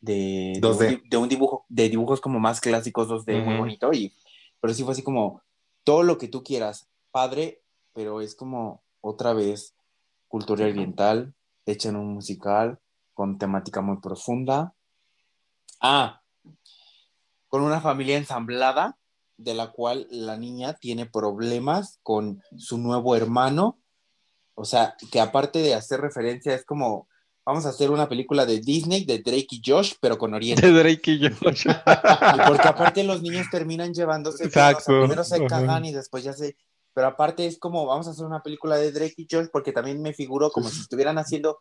[0.00, 0.86] de, de, un, 2D.
[0.88, 3.62] di- de un dibujo, de dibujos como más clásicos 2D, muy Ujú.
[3.62, 4.12] bonito, y,
[4.60, 5.42] pero sí fue así como,
[5.84, 7.62] todo lo que tú quieras, padre,
[7.92, 9.74] pero es como otra vez
[10.28, 11.34] cultura oriental,
[11.66, 12.78] hecha en un musical,
[13.14, 14.74] con temática muy profunda.
[15.80, 16.22] Ah,
[17.48, 18.98] con una familia ensamblada,
[19.38, 23.78] de la cual la niña tiene problemas con su nuevo hermano.
[24.54, 27.08] O sea, que aparte de hacer referencia, es como,
[27.48, 30.70] vamos a hacer una película de Disney, de Drake y Josh, pero con Oriente.
[30.70, 31.64] De Drake y Josh.
[32.34, 35.00] Y porque aparte los niños terminan llevándose, bien, o sea, Exacto.
[35.00, 36.58] primero se cagan y después ya se...
[36.92, 40.02] Pero aparte es como, vamos a hacer una película de Drake y Josh, porque también
[40.02, 41.60] me figuro como si estuvieran haciendo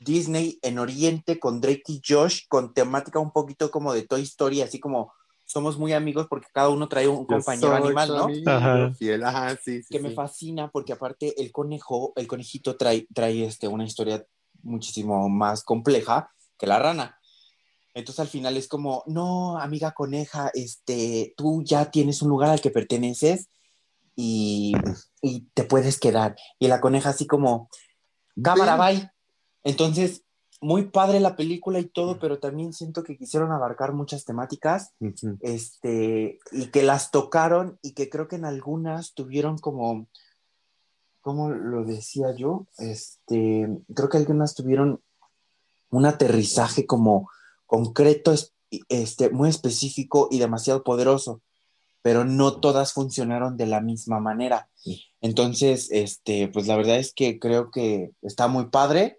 [0.00, 4.62] Disney en Oriente con Drake y Josh, con temática un poquito como de Toy Story,
[4.62, 5.12] así como
[5.44, 8.28] somos muy amigos porque cada uno trae un Yo compañero animal, ¿no?
[8.50, 8.90] Ajá.
[8.94, 9.22] fiel.
[9.22, 13.68] Ajá, sí, sí, que me fascina porque aparte el conejo, el conejito trae, trae este,
[13.68, 14.24] una historia
[14.66, 17.18] muchísimo más compleja que la rana.
[17.94, 22.60] Entonces al final es como, no, amiga coneja, este, tú ya tienes un lugar al
[22.60, 23.48] que perteneces
[24.14, 24.74] y,
[25.22, 26.36] y te puedes quedar.
[26.58, 27.70] Y la coneja así como,
[28.42, 29.10] cámara, bye.
[29.64, 30.24] Entonces,
[30.60, 34.92] muy padre la película y todo, pero también siento que quisieron abarcar muchas temáticas
[35.40, 40.08] este, y que las tocaron y que creo que en algunas tuvieron como,
[41.26, 42.68] ¿cómo lo decía yo?
[42.78, 43.66] Este,
[43.96, 45.02] creo que algunas tuvieron
[45.90, 47.28] un aterrizaje como
[47.66, 48.54] concreto, es-
[48.88, 51.42] este, muy específico y demasiado poderoso,
[52.00, 54.70] pero no todas funcionaron de la misma manera.
[55.20, 59.18] Entonces, este, pues la verdad es que creo que está muy padre.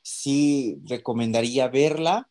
[0.00, 2.30] Sí recomendaría verla.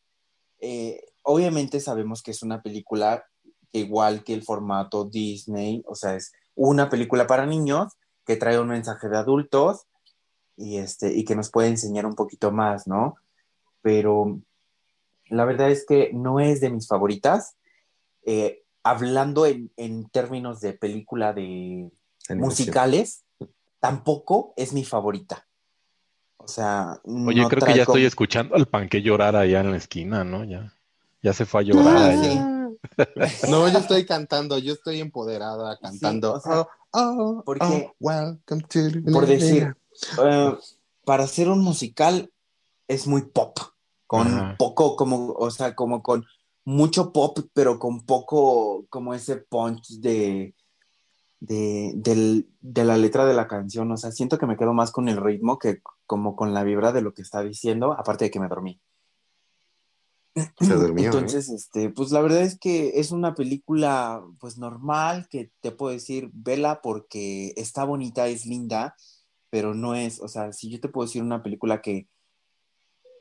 [0.61, 3.25] Eh, obviamente sabemos que es una película
[3.73, 8.67] igual que el formato Disney, o sea, es una película para niños que trae un
[8.67, 9.85] mensaje de adultos
[10.57, 13.15] y, este, y que nos puede enseñar un poquito más, ¿no?
[13.81, 14.39] Pero
[15.25, 17.55] la verdad es que no es de mis favoritas.
[18.25, 21.89] Eh, hablando en, en términos de película de
[22.29, 22.37] Animación.
[22.39, 23.23] musicales,
[23.79, 25.47] tampoco es mi favorita.
[26.37, 29.71] O sea, Oye, no creo que ya como- estoy escuchando al panque llorar allá en
[29.71, 30.43] la esquina, ¿no?
[30.43, 30.73] Ya,
[31.21, 32.31] ya se fue a llorar Ah, allá.
[32.31, 32.39] sí.
[33.51, 36.33] No, yo estoy cantando, yo estoy empoderada cantando.
[36.33, 39.75] o sea, oh, oh, porque- oh, welcome to the por decir,
[40.23, 40.55] eh,
[41.05, 42.31] para hacer un musical
[42.87, 43.57] es muy pop,
[44.07, 44.27] con
[44.57, 46.25] poco, como, o sea, como con
[46.65, 50.53] mucho pop, pero con poco, como ese punch de,
[51.39, 53.91] de, del- de la letra de la canción.
[53.91, 56.91] O sea, siento que me quedo más con el ritmo que como con la vibra
[56.91, 58.79] de lo que está diciendo, aparte de que me dormí.
[60.35, 61.05] Se durmió, ¿eh?
[61.07, 65.93] Entonces, este, pues la verdad es que es una película, pues normal, que te puedo
[65.93, 68.95] decir, vela porque está bonita, es linda,
[69.49, 72.07] pero no es, o sea, si yo te puedo decir una película que,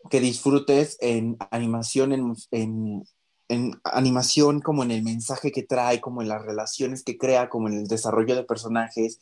[0.09, 3.05] que disfrutes en animación, en, en,
[3.49, 7.69] en animación, como en el mensaje que trae, como en las relaciones que crea, como
[7.69, 9.19] en el desarrollo de personajes,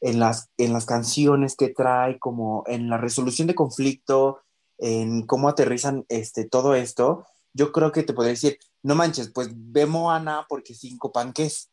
[0.00, 4.38] en las, en las canciones que trae, como en la resolución de conflicto,
[4.78, 9.48] en cómo aterrizan este, todo esto, yo creo que te podría decir, no manches, pues
[9.52, 11.70] ve Moana porque cinco panques.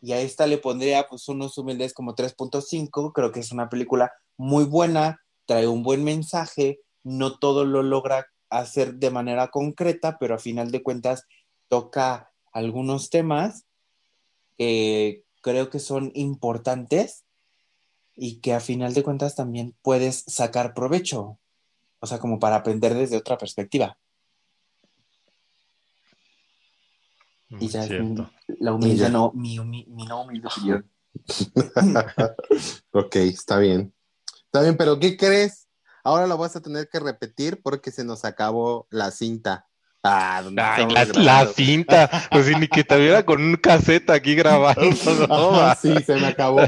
[0.00, 4.12] Y a esta le pondría pues unos humildes como 3.5, creo que es una película
[4.36, 10.34] muy buena, trae un buen mensaje, no todo lo logra hacer de manera concreta, pero
[10.34, 11.24] a final de cuentas
[11.68, 13.64] toca algunos temas
[14.56, 17.24] que creo que son importantes
[18.14, 21.38] y que a final de cuentas también puedes sacar provecho.
[22.06, 23.98] O sea, como para aprender desde otra perspectiva.
[27.58, 28.30] Y ya es mi- Cierto.
[28.60, 29.08] la humilde, Ya.
[29.08, 30.88] no, mi, humi- mi no humilde opinión.
[32.92, 33.92] ok, está bien.
[34.44, 35.66] Está bien, pero ¿qué crees?
[36.04, 39.66] Ahora lo vas a tener que repetir porque se nos acabó la cinta.
[40.04, 44.36] Ah, ¿dónde Ay, la, la cinta, pues ni que te viera con un cassette aquí
[44.36, 44.80] grabando.
[45.28, 46.60] no, sí, se me acabó.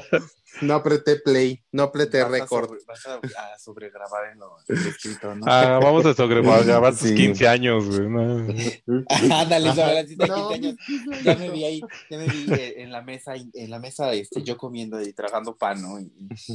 [0.61, 2.67] No apreté play, no apreté Vas a record.
[2.67, 5.45] sobre- Vas a, a sobregrabar en lo, en lo escrito, ¿no?
[5.47, 7.15] Ah, vamos a sobregrabar tus Sí.
[7.15, 8.09] 15 años, güey.
[8.09, 8.47] no.
[9.41, 10.77] Ándale, sobre la cita de No, 15 años.
[11.25, 11.81] Ya me vi ahí,
[12.11, 15.57] ya me vi eh, en la mesa, en la mesa, este, yo comiendo y tragando
[15.57, 16.01] pan, ¿no?
[16.01, 16.11] Y,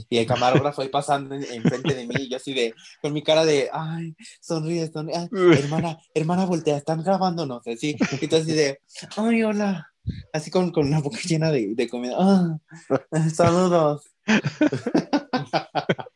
[0.10, 3.24] y el camarógrafo ahí pasando en- enfrente de mí, y yo así de, con mi
[3.24, 8.52] cara de, ay, sonríe, sonríe, ay, hermana, hermana, voltea, están grabándonos, así, y tú así
[8.54, 8.80] de,
[9.18, 9.93] ay, hola,
[10.34, 12.58] así con, con una boca llena de, de comida, ah,
[13.34, 14.04] saludos.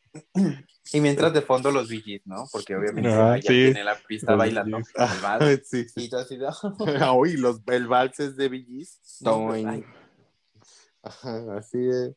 [0.90, 2.46] Y mientras de fondo los VGs, ¿no?
[2.50, 3.48] Porque obviamente Ajá, ella sí.
[3.48, 4.92] tiene la pista Los bailando VGs.
[4.92, 6.04] con el vals, Sí, sí.
[6.04, 6.48] y tú así de,
[7.14, 8.48] Uy, los, el vals es de.
[9.20, 9.84] No, pero, ay,
[11.02, 12.16] Ajá, así de.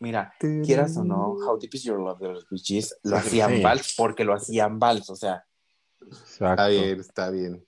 [0.00, 0.32] Mira,
[0.64, 3.62] quieras o no, How Deep Is Your Love de los Gees lo hacían Sí.
[3.62, 5.44] vals porque lo hacían vals, o sea,
[6.00, 6.46] Exacto.
[6.62, 7.66] Está bien, está bien.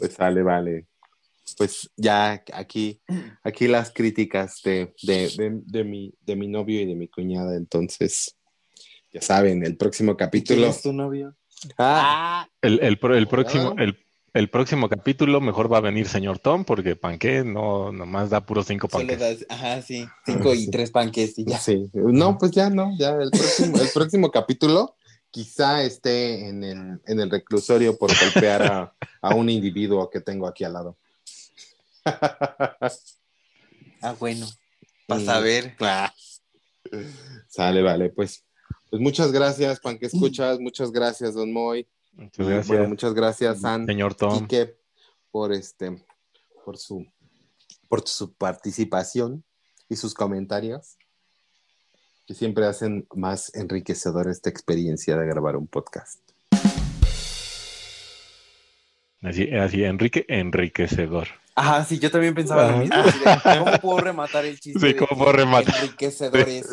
[0.00, 0.86] Pues sale, vale.
[1.58, 3.00] Pues ya aquí,
[3.42, 7.54] aquí las críticas de, de, de, de mi, de mi novio y de mi cuñada.
[7.56, 8.36] Entonces,
[9.12, 10.66] ya saben, el próximo ¿quién capítulo.
[10.68, 11.36] es tu novio?
[11.76, 13.82] Ah, El, el, pro- el próximo, Ah.
[13.82, 13.98] el,
[14.32, 18.66] el próximo capítulo mejor va a venir señor Tom, porque panqué no nomás da puros
[18.66, 19.18] cinco Solo panques.
[19.18, 20.70] das, ajá, sí, cinco y Sí.
[20.70, 21.58] tres panques y ya.
[21.58, 21.90] sí.
[21.92, 24.94] No, pues ya no, ya el próximo, el próximo capítulo
[25.30, 30.46] quizá esté en el, en el reclusorio por golpear a, a un individuo que tengo
[30.46, 30.96] aquí al lado.
[34.02, 34.46] Ah, bueno,
[35.06, 35.24] para Mm.
[35.26, 35.76] saber.
[35.80, 36.12] Ah.
[37.48, 38.44] Sale, vale, pues.
[38.88, 41.86] Pues muchas gracias, Pan que escuchas, muchas gracias, Don Moy.
[42.14, 44.40] Muchas Y, gracias, bueno, muchas gracias, San, señor Tom.
[44.48, 44.76] Quique,
[45.30, 46.02] por este,
[46.64, 47.06] por su,
[47.88, 49.44] por su participación
[49.88, 50.96] y sus comentarios,
[52.30, 56.20] que siempre hacen más enriquecedora esta experiencia de grabar un podcast.
[59.20, 61.26] Así, así, Enrique, enriquecedor.
[61.56, 62.96] Ajá, sí, yo también pensaba lo mismo.
[63.02, 64.78] de, ¿Cómo puedo rematar el chiste?
[64.90, 65.74] Sí, ¿cómo puedo rematar?
[65.82, 66.68] Enriquecedores.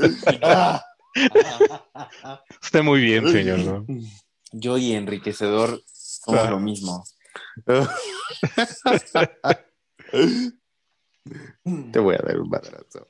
[2.61, 3.57] Usted muy bien, señor.
[3.57, 3.83] ¿no?
[4.51, 6.51] Yo y enriquecedor somos Ah.
[6.51, 7.03] lo mismo.
[11.91, 13.07] Te voy a dar un madrazo.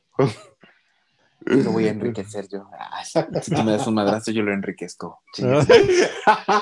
[1.50, 2.70] Lo voy a enriquecer yo.
[2.92, 3.06] Ay,
[3.42, 5.22] si tú me das un madrazo, yo lo enriquezco.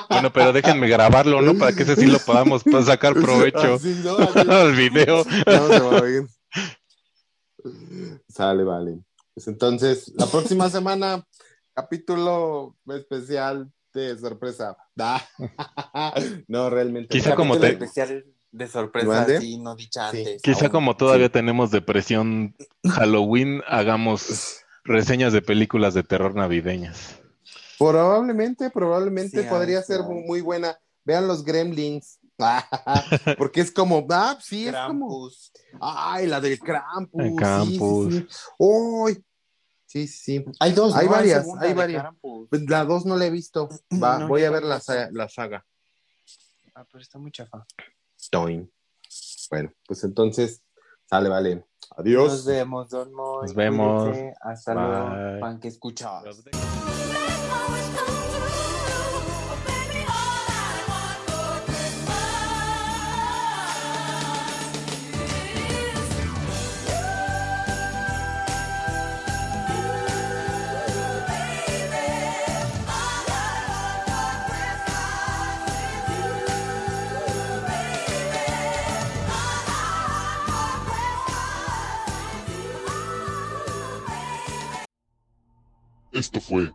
[0.08, 1.54] Bueno, pero déjenme grabarlo, ¿no?
[1.58, 3.78] Para que ese sí lo podamos pa- sacar provecho
[4.48, 5.24] al video.
[5.46, 6.26] No se va a oír.
[8.28, 8.98] Sale, vale.
[9.34, 11.26] Pues entonces, la próxima semana,
[11.74, 14.76] capítulo especial de sorpresa.
[14.98, 15.22] Ah,
[16.48, 17.08] No, realmente.
[17.08, 19.40] Quizá como Capítulo te- especial de sorpresa, ¿Mande?
[19.40, 20.18] sí, no dicha Sí.
[20.18, 20.42] antes.
[20.42, 20.72] Quizá aún.
[20.72, 22.54] como todavía tenemos depresión
[22.88, 27.20] Halloween, hagamos reseñas de películas de terror navideñas.
[27.78, 30.78] Probablemente, probablemente Sí, podría ser muy buena.
[31.04, 32.18] Vean los Gremlins.
[33.38, 35.08] Porque es como, ah, sí, es como.
[35.08, 35.52] Krampus.
[35.80, 37.22] Ay, la del Krampus.
[37.22, 38.14] El sí, Krampus.
[38.14, 39.24] Sí, sí, Uy.
[39.86, 40.44] Sí, sí.
[40.60, 41.12] Hay dos, Hay ¿no?
[41.12, 42.02] varias, hay varias.
[42.02, 42.48] Krampus.
[42.50, 43.68] Pues La dos no la he visto.
[44.02, 44.82] Va, No, voy a ver la,
[45.12, 45.64] la saga.
[46.74, 47.64] Ah, pero está muy chafa.
[48.30, 48.70] Toin.
[49.50, 50.60] Bueno, pues entonces,
[51.08, 51.64] sale, vale.
[51.96, 52.32] Adiós.
[52.32, 53.42] Nos vemos, Don Moy.
[53.42, 54.02] Nos vemos.
[54.08, 54.34] Cuídense.
[54.40, 54.82] Hasta Bye.
[54.82, 55.40] luego.
[55.40, 56.22] Pan que escuchas.
[86.56, 86.74] Fue.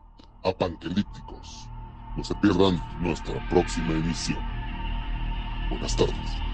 [2.16, 4.40] No se pierdan nuestra próxima emisión.
[5.70, 6.51] Buenas tardes.